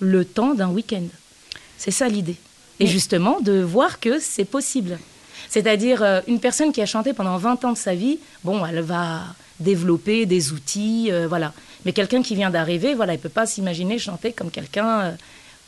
le 0.00 0.24
temps 0.24 0.54
d'un 0.54 0.68
week-end. 0.68 1.04
C'est 1.76 1.90
ça 1.90 2.08
l'idée. 2.08 2.36
Et 2.80 2.86
justement, 2.86 3.40
de 3.40 3.60
voir 3.60 3.98
que 3.98 4.20
c'est 4.20 4.44
possible. 4.44 4.98
C'est-à-dire, 5.48 6.02
euh, 6.02 6.20
une 6.28 6.40
personne 6.40 6.72
qui 6.72 6.80
a 6.80 6.86
chanté 6.86 7.12
pendant 7.12 7.36
20 7.38 7.64
ans 7.64 7.72
de 7.72 7.78
sa 7.78 7.94
vie, 7.94 8.18
bon, 8.44 8.64
elle 8.64 8.80
va 8.80 9.22
développer 9.60 10.26
des 10.26 10.52
outils, 10.52 11.08
euh, 11.10 11.26
voilà. 11.28 11.52
Mais 11.84 11.92
quelqu'un 11.92 12.22
qui 12.22 12.34
vient 12.34 12.50
d'arriver, 12.50 12.94
voilà, 12.94 13.14
il 13.14 13.16
ne 13.16 13.22
peut 13.22 13.28
pas 13.28 13.46
s'imaginer 13.46 13.98
chanter 13.98 14.32
comme 14.32 14.50
quelqu'un 14.50 15.00
euh, 15.00 15.12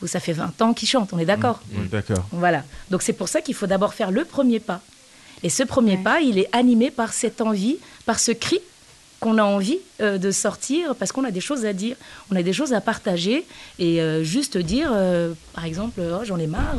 où 0.03 0.07
ça 0.07 0.21
fait 0.21 0.33
20 0.33 0.61
ans 0.63 0.75
qu'il 0.75 0.89
chante, 0.89 1.13
on 1.13 1.19
est 1.19 1.25
d'accord? 1.25 1.61
Oui, 1.73 1.89
D'accord. 1.89 2.25
voilà. 2.33 2.65
Donc 2.91 3.03
c'est 3.03 3.13
pour 3.13 3.29
ça 3.29 3.41
qu'il 3.41 3.55
faut 3.55 3.67
d'abord 3.67 3.95
faire 3.95 4.11
le 4.11 4.25
premier 4.25 4.61
pas. 4.61 4.81
Et 5.43 5.49
ce 5.49 5.63
premier 5.63 5.97
pas, 5.97 6.21
il 6.21 6.39
est 6.39 6.49
animé 6.55 6.91
par 6.91 7.13
cette 7.13 7.41
envie, 7.41 7.77
par 8.07 8.19
ce 8.21 8.33
cri 8.33 8.59
qu'on 9.21 9.37
a 9.37 9.43
envie 9.43 9.79
euh, 10.01 10.17
de 10.17 10.31
sortir 10.31 10.95
parce 10.95 11.13
qu'on 11.13 11.25
a 11.25 11.31
des 11.31 11.43
choses 11.43 11.67
à 11.67 11.75
dire, 11.75 11.95
on 12.33 12.37
a 12.37 12.43
des 12.43 12.55
choses 12.55 12.73
à 12.73 12.81
partager. 12.81 13.45
Et 13.79 14.01
euh, 14.01 14.25
juste 14.25 14.57
dire, 14.57 14.91
euh, 14.95 15.35
par 15.53 15.67
exemple, 15.67 16.01
oh, 16.01 16.25
j'en 16.25 16.39
ai 16.39 16.47
marre, 16.47 16.77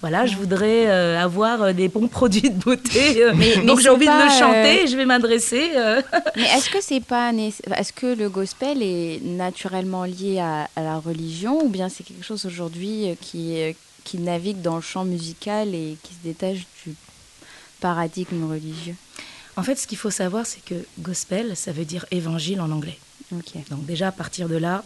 voilà, 0.00 0.26
je 0.26 0.34
voudrais 0.36 0.88
avoir 1.16 1.72
des 1.74 1.86
bons 1.88 2.08
produits 2.18 2.50
de 2.50 2.58
beauté, 2.58 3.24
Mais- 3.34 3.54
mais 3.58 3.64
donc 3.64 3.78
j'ai 3.78 3.90
envie 3.90 4.06
de 4.06 4.24
le 4.24 4.30
chanter, 4.38 4.82
et 4.82 4.86
je 4.88 4.96
vais 4.96 5.06
m'adresser. 5.06 5.70
Mais 6.36 6.42
est-ce 6.56 6.68
que 6.68 6.80
c'est 6.80 6.98
pas 7.04 7.32
est-ce 7.32 7.92
que 7.92 8.06
le 8.12 8.28
gospel 8.28 8.82
est 8.82 9.20
naturellement 9.24 10.02
lié 10.04 10.40
à, 10.40 10.68
à 10.74 10.82
la 10.82 10.98
religion 10.98 11.64
ou 11.64 11.68
bien 11.68 11.88
c'est 11.88 12.02
quelque 12.02 12.24
chose 12.24 12.44
aujourd'hui 12.44 13.16
qui 13.20 13.56
qui 14.04 14.18
navigue 14.18 14.62
dans 14.62 14.76
le 14.76 14.82
champ 14.82 15.04
musical 15.04 15.74
et 15.74 15.96
qui 16.02 16.14
se 16.14 16.18
détache 16.24 16.66
du 16.84 16.94
paradigme 17.80 18.48
religieux 18.50 18.96
En 19.56 19.62
fait, 19.62 19.76
ce 19.76 19.86
qu'il 19.86 19.98
faut 19.98 20.10
savoir, 20.10 20.46
c'est 20.46 20.64
que 20.64 20.74
gospel, 21.00 21.56
ça 21.56 21.72
veut 21.72 21.84
dire 21.84 22.06
évangile 22.10 22.60
en 22.60 22.70
anglais. 22.70 22.98
Donc 23.70 23.84
déjà 23.84 24.08
à 24.08 24.12
partir 24.12 24.48
de 24.48 24.56
là, 24.56 24.84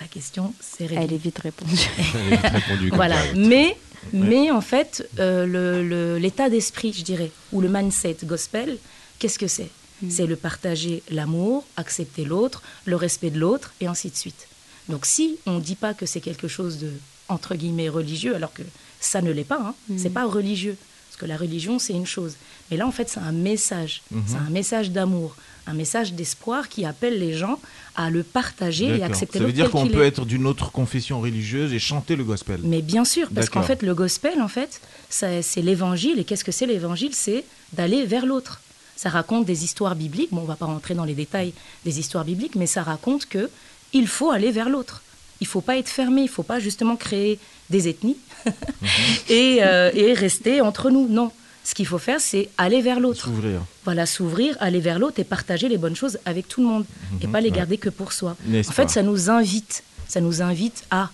la 0.00 0.06
question 0.06 0.54
c'est 0.60 0.86
réglée. 0.86 1.04
Elle 1.04 1.12
est 1.12 1.18
vite 1.18 1.38
répondue. 1.38 1.76
Elle 2.14 2.32
est 2.32 2.36
vite 2.36 2.52
répondue, 2.52 2.90
Voilà. 2.94 3.16
Mais, 3.36 3.76
mais 4.12 4.50
en 4.50 4.60
fait, 4.60 5.08
euh, 5.18 6.18
l'état 6.18 6.48
d'esprit, 6.48 6.92
je 6.92 7.02
dirais, 7.02 7.30
ou 7.52 7.60
le 7.60 7.68
mindset 7.68 8.18
gospel, 8.24 8.78
qu'est-ce 9.18 9.38
que 9.38 9.48
c'est? 9.48 9.70
C'est 10.10 10.26
le 10.26 10.34
partager 10.34 11.00
l'amour, 11.10 11.64
accepter 11.76 12.24
l'autre, 12.24 12.60
le 12.86 12.96
respect 12.96 13.30
de 13.30 13.38
l'autre, 13.38 13.72
et 13.80 13.86
ainsi 13.86 14.10
de 14.10 14.16
suite. 14.16 14.48
Donc 14.88 15.06
si 15.06 15.38
on 15.46 15.54
ne 15.54 15.60
dit 15.60 15.76
pas 15.76 15.94
que 15.94 16.06
c'est 16.06 16.20
quelque 16.20 16.48
chose 16.48 16.78
de, 16.78 16.90
entre 17.28 17.54
guillemets, 17.54 17.88
religieux, 17.88 18.34
alors 18.34 18.52
que 18.52 18.62
ça 18.98 19.22
ne 19.22 19.30
l'est 19.30 19.44
pas, 19.44 19.60
hein, 19.60 19.74
c'est 19.96 20.10
pas 20.10 20.26
religieux. 20.26 20.76
Que 21.22 21.28
la 21.28 21.36
religion, 21.36 21.78
c'est 21.78 21.92
une 21.92 22.04
chose. 22.04 22.34
Mais 22.68 22.76
là, 22.76 22.84
en 22.84 22.90
fait, 22.90 23.08
c'est 23.08 23.20
un 23.20 23.30
message. 23.30 24.02
C'est 24.26 24.36
un 24.36 24.50
message 24.50 24.90
d'amour, 24.90 25.36
un 25.68 25.72
message 25.72 26.14
d'espoir 26.14 26.68
qui 26.68 26.84
appelle 26.84 27.16
les 27.20 27.32
gens 27.32 27.60
à 27.94 28.10
le 28.10 28.24
partager 28.24 28.96
et 28.96 29.04
accepter 29.04 29.38
Ça 29.38 29.44
veut 29.44 29.52
dire 29.52 29.70
qu'on 29.70 29.86
peut 29.86 30.02
est. 30.02 30.08
être 30.08 30.24
d'une 30.24 30.46
autre 30.46 30.72
confession 30.72 31.20
religieuse 31.20 31.72
et 31.72 31.78
chanter 31.78 32.16
le 32.16 32.24
gospel. 32.24 32.58
Mais 32.64 32.82
bien 32.82 33.04
sûr, 33.04 33.28
parce 33.32 33.50
qu'en 33.50 33.62
fait, 33.62 33.82
le 33.82 33.94
gospel, 33.94 34.42
en 34.42 34.48
fait, 34.48 34.80
c'est 35.10 35.62
l'évangile. 35.62 36.18
Et 36.18 36.24
qu'est-ce 36.24 36.44
que 36.44 36.50
c'est 36.50 36.66
l'évangile? 36.66 37.14
C'est 37.14 37.44
d'aller 37.72 38.04
vers 38.04 38.26
l'autre. 38.26 38.60
Ça 38.96 39.08
raconte 39.08 39.44
des 39.44 39.62
histoires 39.62 39.94
bibliques. 39.94 40.30
Bon, 40.32 40.40
on 40.40 40.44
va 40.44 40.56
pas 40.56 40.66
rentrer 40.66 40.94
dans 40.94 41.04
les 41.04 41.14
détails 41.14 41.52
des 41.84 42.00
histoires 42.00 42.24
bibliques, 42.24 42.56
mais 42.56 42.66
ça 42.66 42.82
raconte 42.82 43.26
que 43.26 43.48
il 43.92 44.08
faut 44.08 44.32
aller 44.32 44.50
vers 44.50 44.68
l'autre. 44.68 45.02
Il 45.42 45.46
faut 45.46 45.60
pas 45.60 45.76
être 45.76 45.88
fermé. 45.88 46.22
Il 46.22 46.28
faut 46.28 46.48
pas 46.52 46.60
justement 46.60 46.96
créer 46.96 47.38
des 47.68 47.88
ethnies 47.88 48.16
et, 49.28 49.58
euh, 49.62 49.90
et 49.92 50.12
rester 50.12 50.60
entre 50.60 50.90
nous. 50.90 51.08
Non. 51.08 51.32
Ce 51.64 51.74
qu'il 51.74 51.86
faut 51.86 51.98
faire, 51.98 52.20
c'est 52.20 52.48
aller 52.58 52.80
vers 52.80 53.00
l'autre. 53.00 53.24
S'ouvrir. 53.24 53.60
Voilà, 53.84 54.04
s'ouvrir, 54.06 54.56
aller 54.60 54.80
vers 54.80 54.98
l'autre 54.98 55.18
et 55.20 55.24
partager 55.24 55.68
les 55.68 55.78
bonnes 55.78 55.96
choses 55.96 56.18
avec 56.24 56.48
tout 56.48 56.60
le 56.60 56.68
monde 56.68 56.84
et 57.20 57.26
pas 57.28 57.40
les 57.40 57.50
garder 57.50 57.76
que 57.78 57.88
pour 57.88 58.12
soi. 58.12 58.36
N'est-ce 58.46 58.68
En 58.70 58.72
fait, 58.72 58.84
pas 58.84 58.88
ça 58.88 59.02
nous 59.02 59.30
invite, 59.30 59.84
ça 60.08 60.20
nous 60.20 60.42
invite 60.42 60.84
à 60.90 61.10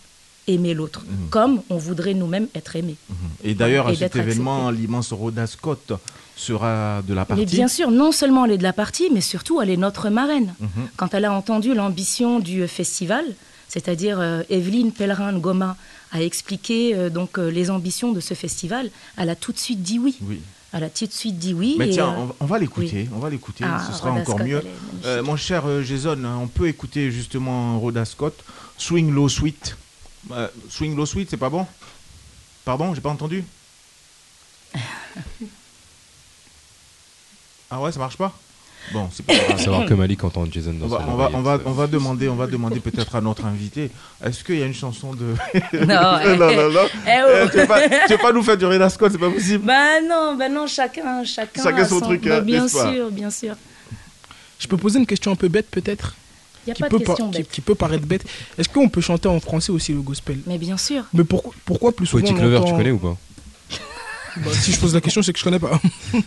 aimer 0.47 0.73
l'autre, 0.73 1.05
comme 1.31 1.61
on 1.69 1.77
voudrait 1.77 2.15
nous-mêmes 2.15 2.49
être 2.55 2.77
aimés. 2.77 2.97
Et 3.45 3.55
d'ailleurs, 3.55 3.89
à 3.89 3.93
Et 3.93 3.97
cet 3.97 4.17
événement, 4.17 4.71
l'immense 4.71 5.13
Rhoda 5.13 5.47
Scott 5.47 5.93
sera 6.35 7.03
de 7.07 7.13
la 7.13 7.27
partie. 7.27 7.43
Mais 7.43 7.47
bien 7.47 7.69
sûr, 7.69 7.91
non 7.91 8.13
seulement 8.13 8.47
elle 8.47 8.53
est 8.53 8.59
de 8.59 8.63
la 8.63 8.73
partie, 8.73 9.11
mais 9.13 9.21
surtout 9.21 9.61
elle 9.61 9.71
est 9.71 9.77
notre 9.77 10.09
marraine. 10.09 10.55
Mhm. 10.61 10.89
Quand 10.97 11.13
elle 11.13 11.27
a 11.27 11.33
entendu 11.33 11.75
l'ambition 11.75 12.41
du 12.41 12.67
festival, 12.67 13.25
c'est-à-dire 13.69 14.19
euh, 14.21 14.43
Evelyne 14.51 14.93
Pellerin-Goma 14.93 15.77
a 16.13 16.23
expliqué 16.23 16.95
euh, 16.95 17.11
donc 17.11 17.39
euh, 17.39 17.49
les 17.51 17.71
ambitions 17.71 18.13
de 18.13 18.21
ce 18.21 18.35
festival, 18.35 18.91
elle 19.17 19.29
a 19.31 19.37
tout 19.37 19.53
de 19.53 19.59
suite 19.59 19.83
dit 19.83 19.99
oui. 19.99 20.17
Oui. 20.23 20.41
Elle 20.73 20.85
a 20.85 20.91
tout 20.91 21.07
de 21.07 21.13
suite 21.13 21.39
dit 21.39 21.55
oui. 21.55 21.77
Mais 21.79 21.89
tiens, 21.89 22.31
on 22.41 22.45
va- 22.47 22.59
l'écouter, 22.59 23.09
on 23.15 23.19
va 23.19 23.31
l'écouter, 23.31 23.65
Ah, 23.67 23.83
ce 23.91 23.97
sera 23.97 24.11
encore 24.11 24.35
Scott, 24.37 24.47
mieux. 24.47 24.63
Euh, 25.07 25.23
mon 25.23 25.37
cher 25.37 25.65
Jason, 25.83 26.23
on 26.25 26.47
peut 26.49 26.69
écouter 26.69 27.11
justement 27.11 27.79
Rhoda 27.81 28.05
Scott, 28.05 28.35
Swing 28.77 29.11
Low 29.13 29.29
Sweet. 29.31 29.77
Euh, 30.33 30.49
swing 30.69 30.95
Low 30.95 31.07
Sweet, 31.07 31.31
c'est 31.31 31.37
pas 31.39 31.49
bon? 31.49 31.67
Pardon, 32.67 32.95
j'ai 32.95 33.01
pas 33.01 33.09
entendu? 33.11 33.45
Ah 37.71 37.81
ouais, 37.83 37.93
ça 37.93 37.99
marche 37.99 38.17
pas? 38.17 38.33
Bon, 38.93 39.09
c'est 39.13 39.25
pas 39.27 39.35
grave. 39.35 39.61
savoir 39.61 39.87
que 39.87 39.95
Malik 39.95 40.23
entend 40.25 40.45
Jason 40.51 40.73
dans 40.73 40.87
On 40.87 40.89
va, 40.89 40.99
son 40.99 41.11
on 41.13 41.17
va, 41.17 41.31
on 41.35 41.41
va, 41.43 41.59
on 41.67 41.73
va 41.73 41.87
demander, 41.87 42.29
on 42.29 42.37
va 42.37 42.47
demander 42.47 42.81
peut-être 42.81 43.15
à 43.17 43.21
notre 43.21 43.45
invité. 43.45 43.91
Est-ce 44.25 44.43
qu'il 44.45 44.59
y 44.59 44.63
a 44.63 44.67
une 44.67 44.75
chanson 44.75 45.13
de 45.15 45.35
Non, 45.87 46.19
eh, 46.25 46.37
non, 46.37 46.55
non, 46.55 46.71
non. 46.71 46.87
eh, 47.07 47.21
oh. 47.25 47.45
Eh, 47.45 47.51
tu, 47.51 47.59
veux 47.59 47.67
pas, 47.67 47.81
tu 47.89 48.13
veux 48.13 48.19
pas 48.19 48.33
nous 48.33 48.43
faire 48.43 48.57
du 48.57 48.65
Rhoda 48.67 48.89
Scott, 48.89 49.13
c'est 49.13 49.19
pas 49.19 49.31
possible. 49.31 49.65
Bah 49.65 50.01
non, 50.09 50.37
bah 50.37 50.49
non, 50.49 50.67
chacun, 50.67 51.25
chacun, 51.25 51.63
Chacun 51.63 51.85
son 51.87 52.01
truc, 52.01 52.25
bah, 52.27 52.39
hein, 52.39 52.41
bien 52.41 52.67
sûr, 52.69 53.11
bien 53.11 53.31
sûr. 53.31 53.55
Je 54.59 54.67
peux 54.67 54.77
poser 54.77 54.99
une 54.99 55.07
question 55.07 55.31
un 55.33 55.37
peu 55.37 55.49
bête 55.49 55.69
peut-être 55.71 56.15
Il 56.67 56.71
y 56.71 56.73
a 56.73 56.75
qui 56.75 56.83
pas 56.83 56.89
peut, 56.89 56.99
de 56.99 57.05
par- 57.05 57.15
question 57.17 57.31
qui, 57.31 57.39
bête. 57.39 57.51
qui 57.51 57.61
peut 57.61 57.75
paraître 57.75 58.07
bête. 58.07 58.25
Est-ce 58.57 58.69
qu'on 58.69 58.89
peut 58.89 59.01
chanter 59.01 59.29
en 59.29 59.39
français 59.41 59.71
aussi 59.71 59.93
le 59.93 60.01
gospel? 60.01 60.39
Mais 60.47 60.59
bien 60.59 60.77
sûr. 60.77 61.05
Mais 61.15 61.25
pourquoi, 61.25 61.53
pourquoi 61.65 61.93
plus 61.93 62.07
souvent 62.07 62.23
Poetic 62.25 62.41
Lover, 62.43 62.61
tu 62.67 62.73
connais 62.73 62.91
ou 62.91 62.99
pas? 62.99 63.17
Bah, 64.39 64.51
Si 64.53 64.73
je 64.73 64.79
pose 64.79 64.95
la 64.95 65.01
question, 65.01 65.21
c'est 65.23 65.33
que 65.33 65.39
je 65.39 65.45
connais 65.45 65.59
pas. 65.59 65.81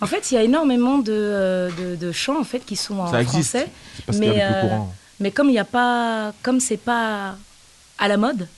En 0.00 0.06
fait, 0.06 0.30
il 0.30 0.34
y 0.34 0.38
a 0.38 0.42
énormément 0.42 0.98
de, 0.98 1.12
euh, 1.12 1.70
de, 1.78 1.96
de 1.96 2.12
chants 2.12 2.38
en 2.40 2.44
fait 2.44 2.60
qui 2.60 2.76
sont 2.76 2.98
en 2.98 3.10
Ça 3.10 3.22
français, 3.24 3.68
parce 4.06 4.18
mais 4.18 4.42
euh, 4.42 4.62
mais 5.20 5.30
comme 5.30 5.48
il 5.48 5.52
n'y 5.52 5.58
a 5.58 5.64
pas, 5.64 6.32
comme 6.42 6.60
c'est 6.60 6.76
pas 6.76 7.36
à 7.98 8.08
la 8.08 8.16
mode, 8.16 8.48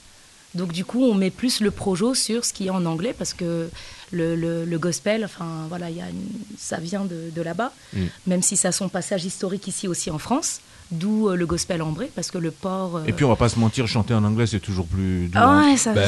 donc 0.54 0.72
du 0.72 0.84
coup 0.84 1.04
on 1.04 1.14
met 1.14 1.30
plus 1.30 1.60
le 1.60 1.70
projo 1.70 2.14
sur 2.14 2.44
ce 2.44 2.52
qui 2.52 2.66
est 2.66 2.70
en 2.70 2.84
anglais 2.86 3.14
parce 3.16 3.34
que 3.34 3.68
le, 4.12 4.34
le, 4.36 4.64
le 4.64 4.78
gospel, 4.78 5.24
enfin 5.24 5.66
voilà, 5.68 5.90
il 5.90 5.96
y 5.96 6.00
a 6.00 6.08
une- 6.08 6.30
ça 6.58 6.78
vient 6.78 7.04
de, 7.04 7.30
de 7.34 7.42
là-bas, 7.42 7.72
Mm. 7.92 8.04
même 8.28 8.42
si 8.42 8.56
ça 8.56 8.68
a 8.68 8.72
son 8.72 8.88
passage 8.88 9.24
historique 9.24 9.66
ici 9.68 9.86
aussi 9.88 10.10
en 10.10 10.18
France, 10.18 10.60
d'où 10.90 11.28
euh, 11.28 11.34
le 11.36 11.46
gospel 11.46 11.82
ambré 11.82 12.10
parce 12.14 12.30
que 12.30 12.38
le 12.38 12.50
port. 12.50 12.96
euh, 12.98 13.04
Et 13.06 13.12
puis 13.12 13.24
on 13.24 13.28
va 13.28 13.36
pas 13.36 13.48
se 13.48 13.58
mentir, 13.58 13.86
chanter 13.88 14.14
en 14.14 14.22
anglais 14.24 14.46
c'est 14.46 14.60
toujours 14.60 14.86
plus 14.86 15.30
ah 15.34 15.44
hein. 15.48 15.70
ouais, 15.72 15.76
ça. 15.76 15.92
Bah, 15.92 16.02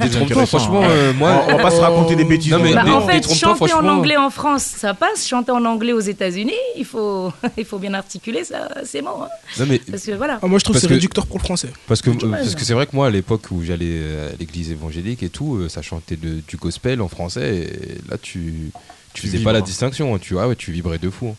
détrompe-toi, 0.00 0.46
franchement, 0.46 0.82
hein. 0.84 0.88
euh, 0.90 1.12
moi. 1.14 1.44
on, 1.48 1.52
on 1.52 1.56
va 1.56 1.62
pas 1.62 1.70
se 1.70 1.80
raconter 1.80 2.16
des 2.16 2.24
bêtises. 2.24 2.52
Non, 2.52 2.58
mais- 2.60 2.74
Bah, 2.74 2.84
en 2.94 3.06
fait, 3.06 3.32
chanter 3.34 3.72
en 3.72 3.86
anglais 3.86 4.16
en 4.16 4.30
France, 4.30 4.62
ça 4.62 4.94
passe. 4.94 5.26
Chanter 5.26 5.52
en 5.52 5.64
anglais 5.64 5.92
aux 5.92 6.00
États-Unis, 6.00 6.52
il 6.76 6.84
faut, 6.84 7.32
il 7.58 7.64
faut 7.64 7.78
bien 7.78 7.94
articuler 7.94 8.44
ça, 8.44 8.68
c'est 8.84 9.02
bon. 9.02 9.22
hein. 9.22 9.28
Non, 9.58 9.66
mais 9.68 9.78
Parce 9.78 10.04
que 10.04 10.12
voilà. 10.12 10.38
Ah, 10.42 10.46
moi, 10.46 10.58
je 10.58 10.64
trouve 10.64 10.76
que 10.76 10.80
c'est 10.80 10.86
réducteur 10.88 11.26
pour 11.26 11.38
le 11.38 11.44
français. 11.44 11.70
Parce 11.86 12.02
que 12.02 12.10
euh, 12.10 12.30
parce 12.30 12.54
que 12.54 12.64
c'est 12.64 12.74
vrai 12.74 12.86
que 12.86 12.94
moi 12.96 13.06
à 13.06 13.10
l'époque 13.10 13.42
où 13.50 13.62
j'allais 13.62 14.00
à 14.32 14.36
l'église 14.38 14.70
évangélique 14.70 15.22
et 15.22 15.30
tout, 15.30 15.56
euh, 15.56 15.68
ça 15.68 15.82
chantait 15.82 16.16
de- 16.16 16.40
du 16.46 16.56
gospel 16.56 17.00
en 17.00 17.08
français 17.08 17.56
et 17.56 18.10
là 18.10 18.16
tu 18.20 18.70
tu 19.14 19.22
Tu 19.22 19.26
faisais 19.28 19.38
pas 19.42 19.52
la 19.52 19.60
distinction, 19.60 20.16
tu 20.18 20.38
ah 20.38 20.46
ouais, 20.46 20.56
tu 20.56 20.70
vibrais 20.72 20.98
de 20.98 21.10
fou. 21.10 21.28
hein. 21.28 21.34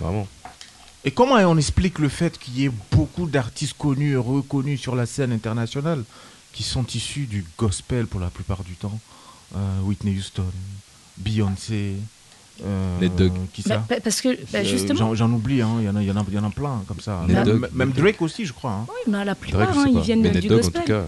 Vraiment. 0.00 0.26
Et 1.06 1.12
comment 1.12 1.36
on 1.36 1.56
explique 1.56 1.98
le 2.00 2.08
fait 2.08 2.36
qu'il 2.38 2.58
y 2.58 2.64
ait 2.66 2.70
beaucoup 2.90 3.26
d'artistes 3.26 3.76
connus 3.78 4.12
et 4.12 4.16
reconnus 4.16 4.80
sur 4.80 4.94
la 4.96 5.06
scène 5.06 5.32
internationale 5.32 6.02
qui 6.52 6.62
sont 6.64 6.84
issus 6.94 7.26
du 7.26 7.44
gospel 7.56 8.06
pour 8.06 8.20
la 8.20 8.28
plupart 8.28 8.62
du 8.64 8.74
temps 8.74 8.98
Euh, 9.54 9.80
Whitney 9.84 10.16
Houston, 10.18 10.42
Beyoncé, 11.18 11.94
euh, 12.64 12.98
Ned 13.00 13.14
Dogg. 13.14 13.32
qui 13.52 13.62
Bah, 13.62 13.76
ça 13.76 13.84
bah, 13.88 13.96
parce 14.02 14.20
que 14.20 14.36
bah, 14.52 14.64
justement, 14.64 14.98
J'en 14.98 15.14
j'en 15.14 15.32
oublie, 15.32 15.62
hein, 15.62 15.76
il 15.78 15.84
y, 15.84 15.88
en 15.88 15.94
a, 15.94 16.02
il 16.02 16.08
y, 16.08 16.10
en 16.10 16.16
a, 16.16 16.24
il 16.26 16.34
y 16.34 16.38
en 16.38 16.44
a 16.44 16.50
plein 16.50 16.82
comme 16.88 16.98
ça. 17.00 17.24
Même, 17.72 17.92
Drake 17.92 18.20
aussi, 18.22 18.44
je 18.44 18.52
crois. 18.52 18.72
hein. 18.72 18.86
oui, 18.88 19.12
mais 19.12 19.24
la 19.24 19.36
plupart, 19.36 19.72
Drake, 19.72 19.86
hein, 19.86 19.92
ils 19.94 20.00
viennent 20.00 20.22
Mais 20.22 20.30
Ned 20.32 20.40
du 20.42 20.48
Dogg, 20.48 20.58
en 20.58 20.62
gospel. 20.62 20.82
tout 20.82 20.88
cas. 20.88 21.04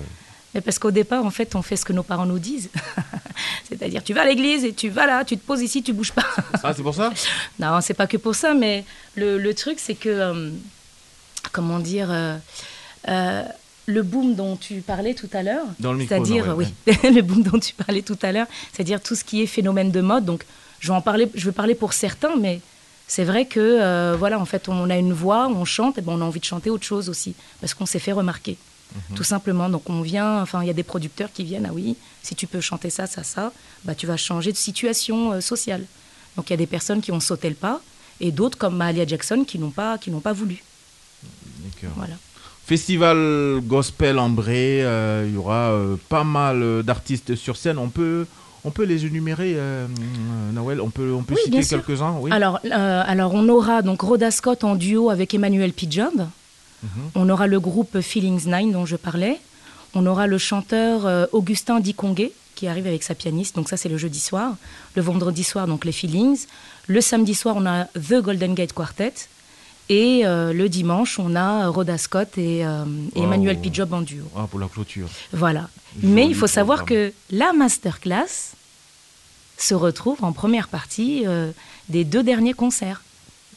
Mais 0.55 0.61
parce 0.61 0.79
qu'au 0.79 0.91
départ, 0.91 1.25
en 1.25 1.31
fait, 1.31 1.55
on 1.55 1.63
fait 1.63 1.77
ce 1.77 1.85
que 1.85 1.93
nos 1.93 2.03
parents 2.03 2.27
nous 2.27 2.39
disent. 2.39 2.71
C'est-à-dire, 3.69 4.03
tu 4.03 4.15
vas 4.15 4.23
à 4.23 4.25
l'église 4.25 4.65
et 4.65 4.73
tu 4.73 4.89
vas 4.89 5.07
là, 5.07 5.25
tu 5.25 5.37
te 5.37 5.45
poses 5.45 5.61
ici, 5.61 5.83
tu 5.83 5.93
bouges 5.93 6.13
pas. 6.13 6.25
Ah, 6.63 6.73
c'est 6.75 6.83
pour 6.83 6.95
ça? 6.95 7.13
Non, 7.59 7.81
c'est 7.81 7.95
pas 7.95 8.07
que 8.07 8.17
pour 8.17 8.35
ça, 8.35 8.55
mais 8.55 8.85
le, 9.15 9.39
le 9.39 9.55
truc, 9.55 9.79
c'est 9.79 9.95
que, 9.95 10.09
euh, 10.09 10.51
comment 11.53 11.79
dire, 11.79 12.09
euh, 12.11 12.37
euh, 13.09 13.43
le 13.87 14.03
boom 14.03 14.35
dont 14.35 14.57
tu 14.57 14.81
parlais 14.81 15.15
tout 15.15 15.29
à 15.33 15.43
l'heure, 15.43 15.67
c'est-à-dire, 15.81 16.55
oui, 16.57 16.67
le 16.87 17.21
boom 17.21 17.43
dont 17.43 17.59
tu 17.59 17.75
parlais 17.75 18.03
tout 18.03 18.19
à 18.23 18.33
l'heure, 18.33 18.47
c'est-à-dire 18.73 19.03
tout 19.03 19.15
ce 19.15 19.25
qui 19.25 19.43
est 19.43 19.47
phénomène 19.47 19.91
de 19.91 20.01
mode. 20.01 20.25
Donc, 20.25 20.45
je 20.81 20.89
vais 20.89 20.95
en 20.95 21.03
parler, 21.03 21.29
je 21.35 21.45
vais 21.45 21.53
parler 21.53 21.75
pour 21.75 21.93
certains, 21.93 22.37
mais 22.37 22.61
c'est 23.07 23.25
vrai 23.25 23.47
que, 23.47 24.15
voilà, 24.17 24.39
en 24.39 24.45
fait, 24.45 24.69
on 24.69 24.89
a 24.89 24.97
une 24.97 25.13
voix, 25.13 25.49
on 25.49 25.65
chante, 25.65 25.99
et 25.99 26.01
ben, 26.01 26.13
on 26.13 26.21
a 26.21 26.25
envie 26.25 26.41
de 26.41 26.45
chanter 26.45 26.71
autre 26.71 26.85
chose 26.85 27.09
aussi, 27.09 27.35
parce 27.61 27.75
qu'on 27.75 27.87
s'est 27.87 27.99
fait 27.99 28.13
remarquer. 28.13 28.57
Mhm. 28.95 29.17
Tout 29.17 29.25
simplement. 29.25 29.69
Donc 29.69 29.89
on 29.91 30.01
vient, 30.03 30.41
enfin 30.43 30.63
il 30.63 30.67
y 30.67 30.71
a 30.71 30.75
des 30.75 30.83
producteurs 30.83 31.31
qui 31.33 31.45
viennent, 31.45 31.67
ah 31.69 31.73
oui, 31.75 31.97
si 32.23 32.35
tu 32.35 32.47
peux 32.47 32.61
chanter 32.61 32.91
ça, 32.91 33.07
ça, 33.07 33.23
ça, 33.23 33.53
bah 33.85 33.95
tu 33.95 34.07
vas 34.07 34.17
changer 34.17 34.51
de 34.53 34.57
situation 34.57 35.33
euh, 35.33 35.41
sociale. 35.41 35.85
Donc 36.37 36.49
il 36.49 36.53
y 36.53 36.55
a 36.55 36.59
des 36.59 36.67
personnes 36.67 37.01
qui 37.01 37.13
ont 37.13 37.21
sauté 37.21 37.49
le 37.49 37.55
pas 37.55 37.81
et 38.21 38.33
d'autres 38.33 38.57
comme 38.59 38.77
Mahalia 38.77 39.07
Jackson 39.07 39.45
qui 39.47 39.59
n'ont 39.59 39.71
pas, 39.71 39.99
qui 39.99 40.11
n'ont 40.11 40.21
pas 40.21 40.33
voulu. 40.33 40.63
D'accord. 41.65 41.97
Voilà. 41.97 42.15
Festival 42.67 43.61
gospel 43.63 44.19
ambré, 44.19 44.85
euh, 44.85 45.25
il 45.27 45.35
y 45.35 45.37
aura 45.39 45.71
euh, 45.73 45.97
pas 46.09 46.25
mal 46.25 46.63
euh, 46.63 46.83
d'artistes 46.83 47.35
sur 47.35 47.57
scène. 47.57 47.79
On 47.79 47.89
peut, 47.89 48.27
on 48.63 48.71
peut 48.71 48.85
les 48.85 49.07
énumérer, 49.07 49.55
euh, 49.57 49.87
Noël? 50.53 50.81
On 50.81 50.91
peut, 50.91 51.13
on 51.13 51.23
peut 51.23 51.35
Oui, 51.35 51.41
citer 51.45 51.65
quelques-uns 51.65 52.17
oui. 52.21 52.31
Alors, 52.31 52.61
euh, 52.67 53.03
alors 53.07 53.33
on 53.35 53.49
aura 53.49 53.81
donc 53.83 54.03
Rhoda 54.03 54.31
Scott 54.31 54.65
en 54.65 54.75
duo 54.75 55.09
avec 55.09 55.33
Emmanuel 55.33 55.73
P. 55.73 55.89
On 57.15 57.29
aura 57.29 57.47
le 57.47 57.59
groupe 57.61 58.01
Feelings 58.01 58.47
Nine 58.47 58.73
dont 58.73 58.87
je 58.87 58.97
parlais. 58.97 59.39
On 59.95 60.05
aura 60.07 60.27
le 60.27 60.39
chanteur 60.39 61.07
euh, 61.07 61.27
Augustin 61.33 61.81
Dikongué 61.81 62.33
qui 62.55 62.67
arrive 62.67 62.87
avec 62.87 63.03
sa 63.03 63.15
pianiste. 63.15 63.57
Donc 63.57 63.69
ça 63.69 63.77
c'est 63.77 63.89
le 63.89 63.97
jeudi 63.99 64.21
soir. 64.21 64.55
Le 64.95 65.03
vendredi 65.03 65.45
soir 65.45 65.67
donc 65.67 65.85
les 65.85 65.93
Feelings. 65.93 66.47
Le 66.87 67.01
samedi 67.01 67.35
soir 67.35 67.57
on 67.57 67.67
a 67.67 67.85
The 67.87 68.21
Golden 68.23 68.55
Gate 68.55 68.73
Quartet. 68.73 69.15
Et 69.91 70.27
euh, 70.27 70.53
le 70.53 70.69
dimanche 70.69 71.19
on 71.19 71.35
a 71.35 71.69
Rhoda 71.69 71.97
Scott 71.99 72.37
et, 72.37 72.65
euh, 72.67 72.85
et 73.15 73.21
Wow. 73.21 73.25
Emmanuel 73.25 73.59
P. 73.61 73.71
Job 73.73 73.93
en 73.95 74.03
duo. 74.03 74.25
Ah, 74.37 74.47
pour 74.51 74.61
la 74.61 74.69
clôture. 74.69 75.09
Voilà. 75.33 75.69
Joli 76.01 76.13
Mais 76.13 76.27
il 76.27 76.35
faut 76.35 76.47
savoir 76.47 76.85
programme. 76.85 77.11
que 77.11 77.35
la 77.35 77.53
masterclass 77.55 78.53
se 79.57 79.75
retrouve 79.75 80.23
en 80.23 80.33
première 80.33 80.69
partie 80.69 81.25
des 81.89 82.05
deux 82.05 82.23
derniers 82.23 82.53
concerts. 82.53 83.03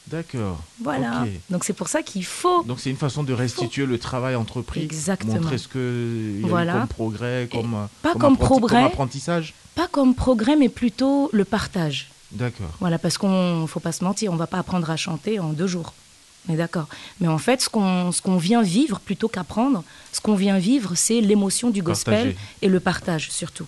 D'accord. 0.08 0.60
Voilà. 0.82 1.24
Donc 1.48 1.64
c'est 1.64 1.72
pour 1.72 1.88
ça 1.88 2.02
qu'il 2.02 2.24
faut. 2.24 2.62
Donc 2.64 2.80
c'est 2.80 2.90
une 2.90 2.96
façon 2.96 3.22
de 3.22 3.32
restituer 3.32 3.86
le 3.86 3.98
travail 3.98 4.34
entrepris. 4.34 4.82
Exactement. 4.82 5.34
Montrer 5.34 5.58
ce 5.58 5.68
qu'il 5.68 5.80
y 5.80 6.44
a 6.44 6.46
eu 6.46 6.50
Voilà. 6.50 6.72
comme 6.74 6.88
progrès, 6.88 7.48
comme, 7.50 7.88
pas 8.02 8.12
comme 8.14 8.34
apprenti- 8.34 8.38
progrès. 8.38 8.76
comme 8.78 8.84
apprentissage. 8.86 9.54
Pas 9.74 9.88
comme 9.88 10.14
progrès, 10.14 10.56
mais 10.56 10.68
plutôt 10.68 11.30
le 11.32 11.44
partage. 11.44 12.10
D'accord. 12.32 12.70
Voilà, 12.80 12.98
parce 12.98 13.16
qu'on 13.16 13.66
faut 13.66 13.80
pas 13.80 13.92
se 13.92 14.02
mentir, 14.04 14.32
on 14.32 14.36
va 14.36 14.46
pas 14.46 14.58
apprendre 14.58 14.90
à 14.90 14.96
chanter 14.96 15.38
en 15.38 15.50
deux 15.50 15.66
jours. 15.66 15.94
Est 16.50 16.56
d'accord. 16.56 16.88
Mais 17.20 17.28
en 17.28 17.38
fait, 17.38 17.62
ce 17.62 17.68
qu'on 17.68 18.36
vient 18.36 18.62
vivre 18.62 18.98
plutôt 18.98 19.28
qu'apprendre, 19.28 19.84
ce 20.12 20.20
qu'on 20.20 20.34
vient 20.34 20.58
vivre, 20.58 20.94
c'est 20.96 21.20
l'émotion 21.20 21.70
du 21.70 21.82
gospel 21.82 22.14
Partager. 22.14 22.36
et 22.62 22.68
le 22.68 22.80
partage 22.80 23.30
surtout. 23.30 23.66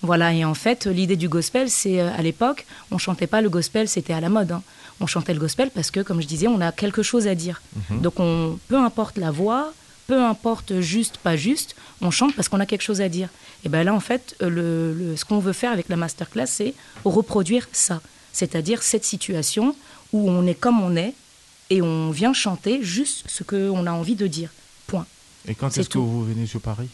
Voilà, 0.00 0.32
et 0.32 0.44
en 0.44 0.54
fait, 0.54 0.86
l'idée 0.86 1.16
du 1.16 1.28
gospel, 1.28 1.68
c'est 1.68 2.00
euh, 2.00 2.10
à 2.16 2.22
l'époque, 2.22 2.64
on 2.92 2.98
chantait 2.98 3.26
pas 3.26 3.40
le 3.42 3.50
gospel, 3.50 3.88
c'était 3.88 4.12
à 4.12 4.20
la 4.20 4.28
mode. 4.28 4.52
hein. 4.52 4.62
On 5.00 5.06
chantait 5.06 5.32
le 5.34 5.40
gospel 5.40 5.70
parce 5.74 5.90
que, 5.90 6.00
comme 6.00 6.20
je 6.20 6.26
disais, 6.26 6.48
on 6.48 6.60
a 6.60 6.72
quelque 6.72 7.02
chose 7.02 7.26
à 7.28 7.34
dire. 7.34 7.62
Mhm. 7.90 8.00
Donc, 8.00 8.18
on, 8.20 8.58
peu 8.68 8.76
importe 8.76 9.16
la 9.18 9.30
voix, 9.30 9.72
peu 10.06 10.20
importe 10.22 10.80
juste, 10.80 11.18
pas 11.18 11.36
juste, 11.36 11.76
on 12.00 12.10
chante 12.10 12.34
parce 12.34 12.48
qu'on 12.48 12.60
a 12.60 12.66
quelque 12.66 12.82
chose 12.82 13.00
à 13.00 13.08
dire. 13.08 13.28
Et 13.64 13.68
bien 13.68 13.84
là, 13.84 13.94
en 13.94 14.00
fait, 14.00 14.34
euh, 14.42 14.48
le, 14.48 14.94
le- 14.94 15.16
ce 15.16 15.24
qu'on 15.24 15.38
veut 15.38 15.52
faire 15.52 15.70
avec 15.72 15.88
la 15.88 15.96
masterclass, 15.96 16.46
c'est 16.46 16.74
reproduire 17.04 17.68
ça. 17.72 18.00
C'est-à-dire 18.32 18.82
cette 18.82 19.04
situation 19.04 19.74
où 20.12 20.30
on 20.30 20.46
est 20.46 20.54
comme 20.54 20.80
on 20.82 20.96
est 20.96 21.14
et 21.70 21.82
on 21.82 22.10
vient 22.10 22.32
chanter 22.32 22.82
juste 22.82 23.24
ce 23.28 23.42
qu'on 23.44 23.86
a 23.86 23.90
envie 23.92 24.14
de 24.16 24.26
dire. 24.26 24.50
Point. 24.86 25.06
Et 25.46 25.54
quand 25.54 25.76
est-ce 25.76 25.88
que 25.88 25.98
vous 25.98 26.24
venez 26.24 26.46
sur 26.46 26.60
Paris? 26.60 26.88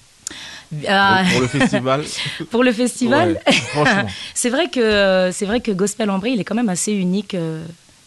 Ah, 0.88 1.22
pour, 1.30 1.40
le 1.42 1.46
festival 1.48 2.04
pour 2.50 2.64
le 2.64 2.72
festival, 2.72 3.40
Ouais, 3.76 4.06
c'est 4.34 4.50
vrai 4.50 4.68
que 4.68 4.80
euh, 4.80 5.30
c'est 5.32 5.46
vrai 5.46 5.60
que 5.60 5.70
Gospel 5.70 6.10
Ambré, 6.10 6.30
il 6.30 6.40
est 6.40 6.44
quand 6.44 6.54
même 6.54 6.70
assez 6.70 6.92
unique, 6.92 7.34
euh, 7.34 7.64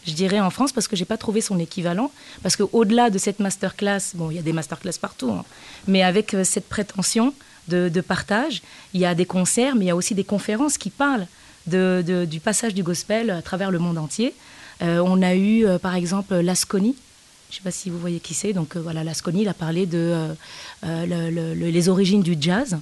je 0.08 0.13
dirais 0.13 0.39
en 0.39 0.50
France, 0.50 0.72
parce 0.72 0.88
que 0.88 0.96
j'ai 0.96 1.06
pas 1.06 1.17
trouvé 1.17 1.41
son 1.41 1.60
équivalent. 1.60 2.12
Parce 2.41 2.56
que 2.56 2.63
au-delà 2.74 3.10
de 3.10 3.17
cette 3.17 3.39
masterclass, 3.39 4.02
bon, 4.15 4.32
il 4.32 4.38
y 4.38 4.39
a 4.39 4.41
des 4.41 4.54
masterclass 4.54 4.93
partout, 5.00 5.30
hein, 5.32 5.43
mais 5.88 6.02
avec 6.02 6.34
euh, 6.34 6.43
cette 6.43 6.67
prétention 6.70 7.34
de, 7.67 7.89
partage, 8.00 8.62
il 8.93 9.02
y 9.02 9.06
a 9.06 9.13
des 9.13 9.26
concerts, 9.26 9.76
mais 9.76 9.86
il 9.86 9.88
y 9.89 9.91
a 9.91 9.96
aussi 9.96 10.15
des 10.15 10.24
conférences 10.24 10.78
qui 10.78 10.89
parlent 10.89 11.28
du 11.65 12.39
passage 12.41 12.74
du 12.74 12.82
gospel 12.82 13.30
à 13.30 13.41
travers 13.41 13.72
le 13.72 13.80
monde 13.80 13.98
entier. 13.98 14.34
Euh, 14.82 15.04
on 15.06 15.22
a 15.22 15.36
eu, 15.36 15.65
euh, 15.65 15.78
par 15.78 15.96
exemple, 15.96 16.34
Lasconi. 16.36 16.96
Je 17.50 17.56
ne 17.56 17.58
sais 17.58 17.63
pas 17.63 17.72
si 17.72 17.89
vous 17.89 18.00
voyez 18.00 18.22
qui 18.22 18.34
c'est. 18.34 18.54
Donc 18.54 18.78
voilà, 18.78 19.04
Lasconi, 19.04 19.41
il 19.41 19.50
a 19.50 19.54
parlé 19.54 19.86
de 19.86 20.28
le- 20.84 21.30
le- 21.30 21.54
le- 21.54 21.70
les 21.70 21.89
origines 21.89 22.22
du 22.24 22.38
jazz. 22.39 22.78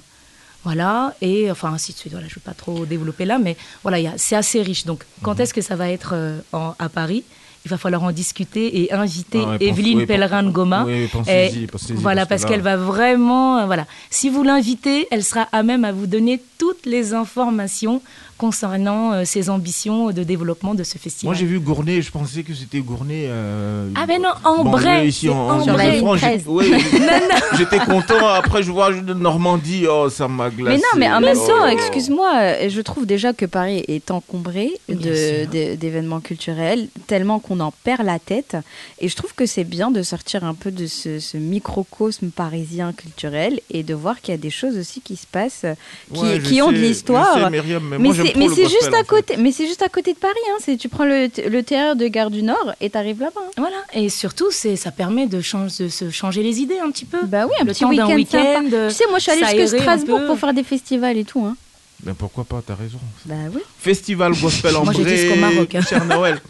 Voilà, 0.66 1.14
et 1.20 1.48
enfin 1.48 1.72
ainsi 1.72 1.92
de 1.92 1.98
suite. 1.98 2.12
Voilà, 2.12 2.26
je 2.26 2.32
ne 2.32 2.40
vais 2.40 2.44
pas 2.44 2.52
trop 2.54 2.84
développer 2.86 3.24
là, 3.24 3.38
mais 3.38 3.56
voilà, 3.84 3.98
c'est 4.16 4.34
assez 4.34 4.60
riche. 4.62 4.84
Donc, 4.84 5.04
quand 5.22 5.38
est-ce 5.38 5.54
que 5.54 5.60
ça 5.60 5.76
va 5.76 5.88
être 5.90 6.10
euh, 6.14 6.38
en- 6.52 6.74
à 6.80 6.88
Paris? 6.88 7.22
Il 7.64 7.68
va 7.68 7.78
falloir 7.78 8.02
en 8.04 8.12
discuter 8.12 8.80
et 8.82 8.92
inviter 8.92 9.40
Ah 9.44 9.50
ouais, 9.50 9.56
Evelyne 9.60 9.98
oui, 9.98 10.06
Pellerin 10.06 10.42
de 10.44 10.50
Goma. 10.50 10.84
Oui, 10.86 11.06
pensez-y, 11.12 11.64
Et 11.64 11.66
pensez-y, 11.66 11.96
voilà, 11.96 12.20
parce 12.26 12.28
parce 12.28 12.42
que 12.44 12.48
qu'elle 12.56 12.64
va 12.64 12.76
vraiment, 12.76 13.58
euh, 13.58 13.66
voilà. 13.66 13.86
Si 14.10 14.28
vous 14.28 14.42
l'invitez, 14.44 15.06
elle 15.12 15.24
sera 15.24 15.48
à 15.52 15.62
même 15.64 15.84
à 15.84 15.90
vous 15.92 16.06
donner 16.06 16.40
toutes 16.66 16.86
les 16.86 17.14
informations 17.14 18.02
concernant 18.38 19.12
euh, 19.12 19.24
ses 19.24 19.48
ambitions 19.50 20.10
de 20.10 20.22
développement 20.24 20.74
de 20.74 20.82
ce 20.82 20.98
festival. 20.98 21.32
Moi 21.32 21.38
j'ai 21.38 21.46
vu 21.46 21.58
Gournay, 21.60 22.02
je 22.02 22.10
pensais 22.10 22.42
que 22.42 22.52
c'était 22.54 22.80
Gournay. 22.80 23.26
euh, 23.28 23.88
Ah 23.94 24.04
ben 24.06 24.20
non, 24.20 24.30
en 24.44 24.64
Banlieue 24.64 24.78
vrai, 24.82 25.08
ici 25.08 25.26
c'est 25.26 25.28
en, 25.32 25.48
en 25.48 25.60
en 25.60 25.62
Sur 25.62 25.76
la 25.76 25.84
vrai. 25.84 25.84
ligne 25.84 26.08
Ile-de-France, 26.08 26.20
j'ai- 26.20 26.42
13. 26.42 26.46
ouais, 26.48 26.78
J'étais 27.58 27.78
content. 27.78 28.26
Après, 28.26 28.62
je 28.64 28.70
vois 28.72 28.92
de 28.92 29.14
Normandie. 29.14 29.84
Oh, 29.88 30.08
ça 30.10 30.26
m'a 30.28 30.50
glacé. 30.50 30.76
Mais 30.76 30.76
non, 30.78 30.98
mais 30.98 31.10
en 31.10 31.20
même 31.20 31.38
Oh. 31.40 31.46
temps, 31.46 31.66
excuse-moi, 31.66 32.30
euh, 32.36 32.68
je 32.68 32.80
trouve 32.80 33.06
déjà 33.06 33.32
que 33.32 33.46
Paris 33.46 33.84
est 33.88 34.10
encombré 34.10 34.72
d'événements 34.88 36.20
culturels, 36.20 36.88
tellement 37.06 37.38
qu'on 37.38 37.60
en 37.60 37.72
perd 37.84 38.04
la 38.04 38.18
tête. 38.18 38.56
Et 39.00 39.08
je 39.08 39.16
trouve 39.16 39.34
que 39.34 39.46
c'est 39.46 39.64
bien 39.64 39.90
de 39.90 40.02
sortir 40.02 40.44
un 40.44 40.54
peu 40.54 40.70
de 40.70 40.86
ce, 40.86 41.20
ce 41.20 41.36
microcosme 41.36 42.28
parisien 42.30 42.92
culturel 42.92 43.60
et 43.70 43.82
de 43.82 43.94
voir 43.94 44.20
qu'il 44.20 44.32
y 44.32 44.34
a 44.34 44.40
des 44.40 44.50
choses 44.50 44.76
aussi 44.76 45.00
qui 45.00 45.16
se 45.16 45.26
passent, 45.26 45.62
euh, 45.64 45.74
Ouais, 46.14 46.40
qui 46.40 46.55
de 46.72 46.76
l'histoire. 46.76 47.50
mais 47.50 47.60
Mais 47.98 48.48
c'est 48.48 48.68
juste 48.68 48.92
à 48.92 48.98
fait. 48.98 49.06
côté, 49.06 49.36
mais 49.36 49.52
c'est 49.52 49.66
juste 49.66 49.82
à 49.82 49.88
côté 49.88 50.12
de 50.12 50.18
Paris. 50.18 50.34
Hein. 50.50 50.58
C'est 50.60 50.76
tu 50.76 50.88
prends 50.88 51.04
le, 51.04 51.28
le 51.48 51.62
TER 51.62 51.96
de 51.96 52.08
Gare 52.08 52.30
du 52.30 52.42
Nord 52.42 52.72
et 52.80 52.90
t'arrives 52.90 53.20
là-bas. 53.20 53.40
hein. 53.46 53.50
Voilà, 53.56 53.76
et 53.94 54.08
surtout, 54.08 54.46
c'est, 54.50 54.76
ça 54.76 54.90
permet 54.90 55.26
de, 55.26 55.40
change- 55.40 55.78
de 55.78 55.88
se 55.88 56.10
changer 56.10 56.42
les 56.42 56.60
idées 56.60 56.78
un 56.78 56.90
petit 56.90 57.04
peu. 57.04 57.24
Bah 57.24 57.46
oui, 57.46 57.52
un 57.60 57.64
Le 57.64 57.72
petit 57.72 57.80
temps 57.80 57.92
d'un 57.92 58.06
week-end 58.14 58.38
sympa. 58.42 58.60
week-end, 58.60 58.88
Tu 58.88 58.94
sais, 58.94 59.04
moi 59.08 59.18
je 59.18 59.22
suis 59.30 59.32
allée 59.44 59.60
jusqu'à 59.62 59.78
Strasbourg 59.80 60.20
pour 60.26 60.38
faire 60.38 60.52
des 60.54 60.64
festivals 60.64 61.16
et 61.16 61.24
tout. 61.24 61.44
Hein. 61.44 61.56
Mais 62.04 62.12
pourquoi 62.12 62.44
pas, 62.44 62.62
t'as 62.66 62.74
raison. 62.74 62.98
Bah 63.24 63.34
oui. 63.54 63.60
Festival 63.78 64.32
Gospel 64.34 64.76
en 64.76 64.84
Moi, 64.84 64.92
j'ai 64.92 64.98
dit 64.98 65.04
Bray, 65.04 65.16
jusqu'au 65.18 65.36
Maroc, 65.40 65.74
hein. 65.74 65.80
cher 65.80 66.04
Noël. 66.04 66.40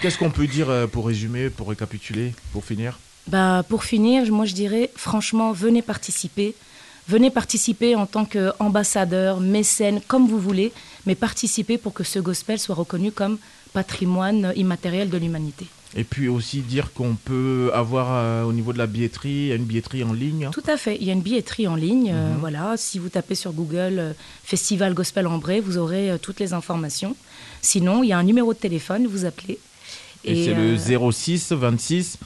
Qu'est-ce 0.00 0.18
qu'on 0.18 0.30
peut 0.30 0.46
dire 0.46 0.70
euh, 0.70 0.86
pour 0.86 1.06
résumer, 1.06 1.50
pour 1.50 1.68
récapituler, 1.68 2.32
pour 2.52 2.64
finir? 2.64 2.98
Bah, 3.28 3.62
pour 3.68 3.84
finir, 3.84 4.30
moi 4.32 4.44
je 4.44 4.52
dirais 4.54 4.90
franchement, 4.96 5.52
venez 5.52 5.82
participer. 5.82 6.54
Venez 7.08 7.30
participer 7.30 7.94
en 7.96 8.06
tant 8.06 8.24
qu'ambassadeur, 8.24 9.40
mécène, 9.40 10.00
comme 10.06 10.26
vous 10.26 10.38
voulez, 10.40 10.72
mais 11.06 11.14
participez 11.14 11.76
pour 11.78 11.92
que 11.92 12.02
ce 12.04 12.18
gospel 12.18 12.58
soit 12.58 12.74
reconnu 12.74 13.12
comme 13.12 13.38
patrimoine 13.74 14.52
immatériel 14.56 15.10
de 15.10 15.18
l'humanité. 15.18 15.66
Et 15.96 16.02
puis 16.04 16.28
aussi 16.28 16.60
dire 16.60 16.92
qu'on 16.92 17.14
peut 17.14 17.70
avoir 17.74 18.08
euh, 18.10 18.42
au 18.44 18.52
niveau 18.52 18.72
de 18.72 18.78
la 18.78 18.86
billetterie, 18.86 19.28
il 19.30 19.46
y 19.48 19.52
a 19.52 19.54
une 19.54 19.64
billetterie 19.64 20.02
en 20.02 20.12
ligne. 20.12 20.48
Tout 20.52 20.62
à 20.66 20.76
fait. 20.76 20.96
Il 21.00 21.06
y 21.06 21.10
a 21.10 21.12
une 21.12 21.20
billetterie 21.20 21.68
en 21.68 21.76
ligne. 21.76 22.10
euh, 22.12 22.32
Mhm. 22.32 22.38
voilà. 22.40 22.74
Si 22.76 22.98
vous 22.98 23.10
tapez 23.10 23.34
sur 23.36 23.52
Google 23.52 23.98
euh, 23.98 24.12
Festival 24.42 24.94
Gospel 24.94 25.26
en 25.28 25.38
Bray, 25.38 25.60
vous 25.60 25.76
aurez 25.78 26.16
toutes 26.20 26.40
les 26.40 26.52
informations. 26.52 27.14
Sinon, 27.62 28.02
il 28.02 28.08
y 28.08 28.12
a 28.12 28.18
un 28.18 28.24
numéro 28.24 28.52
de 28.54 28.58
téléphone, 28.58 29.06
vous 29.06 29.24
appelez. 29.24 29.58
Et, 30.24 30.46
c'est 30.46 30.54
euh, 30.54 30.72
le 30.98 31.12
06 31.12 31.52
26 31.52 32.18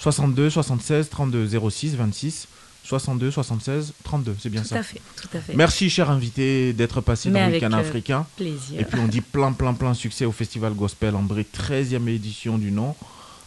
62 0.00 0.50
76 0.50 1.08
32 1.08 1.46
06 1.70 1.94
26 1.96 2.48
62 2.84 3.30
76 3.30 3.94
32, 4.04 4.36
c'est 4.38 4.50
bien 4.50 4.60
tout 4.60 4.68
ça. 4.68 4.76
à 4.76 4.82
fait, 4.82 5.00
tout 5.20 5.28
à 5.34 5.40
fait. 5.40 5.54
Merci 5.54 5.88
cher 5.88 6.10
invité 6.10 6.72
d'être 6.74 7.00
passé 7.00 7.30
Mais 7.30 7.40
dans 7.40 7.46
le 7.48 7.52
Week-end 7.54 7.72
euh, 7.72 7.80
africain. 7.80 8.26
plaisir. 8.36 8.78
Et 8.78 8.84
puis 8.84 9.00
on 9.00 9.08
dit 9.08 9.22
plein 9.22 9.52
plein 9.52 9.72
plein 9.72 9.94
succès 9.94 10.26
au 10.26 10.32
Festival 10.32 10.74
Gospel 10.74 11.16
en 11.16 11.22
Bray, 11.22 11.46
13e 11.52 12.06
édition 12.08 12.58
du 12.58 12.70
nom. 12.70 12.94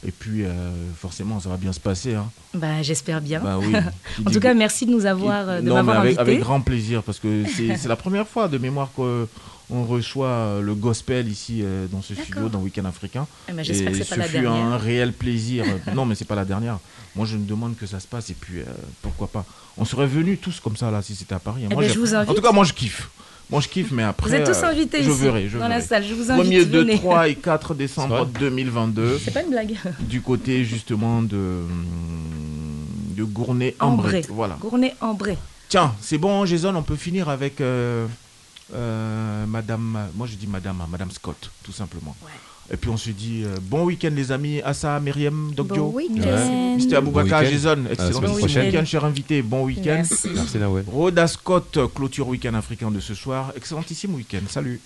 Et 0.08 0.12
puis 0.12 0.44
euh, 0.44 0.54
forcément 0.98 1.40
ça 1.40 1.50
va 1.50 1.58
bien 1.58 1.72
se 1.72 1.80
passer. 1.80 2.16
Hein. 2.16 2.30
Bah, 2.56 2.82
j'espère 2.82 3.22
bien. 3.22 3.40
Bah 3.40 3.60
oui. 3.60 3.74
En 4.26 4.32
tout 4.32 4.40
cas, 4.40 4.54
merci 4.56 4.86
de 4.88 4.92
nous 4.92 5.06
avoir, 5.06 5.48
euh, 5.50 5.62
de 5.62 5.70
non, 5.70 5.84
mais 5.84 5.92
avec, 5.92 6.06
invité. 6.18 6.20
avec 6.22 6.40
grand 6.40 6.62
plaisir, 6.62 7.04
parce 7.04 7.20
que 7.20 7.44
c'est 7.56 7.88
la 7.88 7.96
première 7.96 8.28
fois 8.28 8.48
de 8.48 8.58
mémoire 8.58 8.90
qu'on 9.70 9.84
reçoit 9.84 10.28
euh, 10.28 10.62
le 10.62 10.74
gospel 10.76 11.28
ici 11.28 11.62
euh, 11.64 11.88
dans 11.92 12.02
ce 12.02 12.16
studio, 12.16 12.48
dans 12.50 12.60
Week-end 12.60 12.86
africain. 12.86 13.28
Eh 13.50 13.52
ben, 13.54 13.66
que 13.66 13.74
c'est 13.74 13.94
ce 14.04 14.10
pas 14.10 14.16
la 14.18 14.24
fut 14.24 14.40
dernière. 14.40 14.54
un 14.66 14.78
réel 14.78 15.14
plaisir. 15.14 15.66
non, 15.96 16.06
mais 16.06 16.16
c'est 16.16 16.26
pas 16.26 16.36
la 16.36 16.46
dernière. 16.46 16.80
Moi, 17.16 17.26
je 17.26 17.36
me 17.38 17.46
demande 17.46 17.76
que 17.76 17.86
ça 17.86 18.00
se 18.00 18.08
passe, 18.08 18.30
et 18.30 18.36
puis 18.40 18.60
euh, 18.60 18.66
pourquoi 19.02 19.28
pas. 19.28 19.46
On 19.78 19.86
serait 19.86 20.08
venus 20.08 20.40
tous 20.42 20.60
comme 20.60 20.76
ça, 20.78 20.90
là, 20.92 21.02
si 21.02 21.16
c'était 21.16 21.36
à 21.36 21.40
Paris. 21.40 21.64
hein. 21.66 21.70
Eh 21.72 21.74
Moi, 21.74 21.84
ben, 21.84 21.92
je 21.94 22.00
vous 22.00 22.16
invite. 22.16 22.30
En 22.30 22.34
tout 22.34 22.42
cas, 22.42 22.52
moi, 22.52 22.64
je 22.64 22.74
kiffe. 22.74 23.10
Moi, 23.50 23.62
je 23.62 23.68
kiffe, 23.70 23.92
mais 23.92 24.04
après. 24.04 24.30
Vous 24.30 24.36
êtes 24.36 24.46
tous 24.46 24.64
euh, 24.64 24.70
invités 24.72 25.02
je 25.04 25.10
ici, 25.10 25.22
verrai, 25.22 25.48
je 25.50 25.58
dans 25.58 25.68
la 25.68 25.76
verrai. 25.78 25.88
salle. 25.88 26.04
Je 26.06 26.14
vous 26.14 26.32
invite, 26.32 26.44
Premier, 26.44 26.66
2, 26.66 26.80
venez. 26.80 26.96
3 26.98 27.28
et 27.30 27.36
4 27.36 27.76
décembre 27.76 28.26
2022. 28.26 29.20
C'est 29.24 29.32
pas 29.34 29.42
une 29.44 29.50
blague. 29.52 29.76
Du 30.02 30.22
côté, 30.22 30.64
justement, 30.66 31.22
de, 31.22 31.62
de 33.16 33.24
Gournay-en-Bray. 33.24 34.18
Ambré. 34.20 34.26
Voilà. 34.30 34.58
Gournay 34.60 34.94
Ambré. 35.02 35.38
Tiens, 35.70 35.94
c'est 36.02 36.18
bon, 36.18 36.46
Jason, 36.46 36.76
on 36.76 36.82
peut 36.84 36.96
finir 36.96 37.30
avec 37.30 37.60
euh, 37.62 38.06
euh, 38.74 39.46
Madame. 39.46 40.10
Moi, 40.16 40.28
je 40.28 40.36
dis 40.36 40.48
Madame, 40.48 40.82
hein, 40.82 40.88
Madame 40.90 41.12
Scott, 41.12 41.52
tout 41.64 41.72
simplement. 41.72 42.16
Et 42.70 42.76
puis 42.76 42.90
on 42.90 42.98
se 42.98 43.12
dit 43.12 43.44
euh, 43.46 43.56
bon 43.62 43.86
week-end, 43.86 44.12
les 44.14 44.32
amis. 44.32 44.62
Assa, 44.62 45.00
Myriam, 45.00 45.54
Doc 45.56 45.68
Bon 45.68 45.76
Joe. 45.76 45.94
week-end. 45.94 46.78
Mr. 46.78 47.00
Week-end. 47.02 47.42
Jason, 47.44 47.86
excellent 47.90 48.20
bon 48.22 48.36
week-end, 48.36 48.86
cher 48.86 49.06
invité. 49.06 49.42
Bon 49.42 49.64
week-end. 49.64 50.04
Merci. 50.10 50.30
Merci 50.36 50.58
Nawel. 50.58 50.84
Rhoda 50.86 51.28
Scott, 51.28 51.80
clôture 51.96 52.28
week-end 52.28 52.56
africain 52.56 52.92
de 52.92 53.00
ce 53.00 53.14
soir. 53.14 53.54
Excellentissime 53.56 54.16
week-end. 54.16 54.42
Salut. 54.50 54.82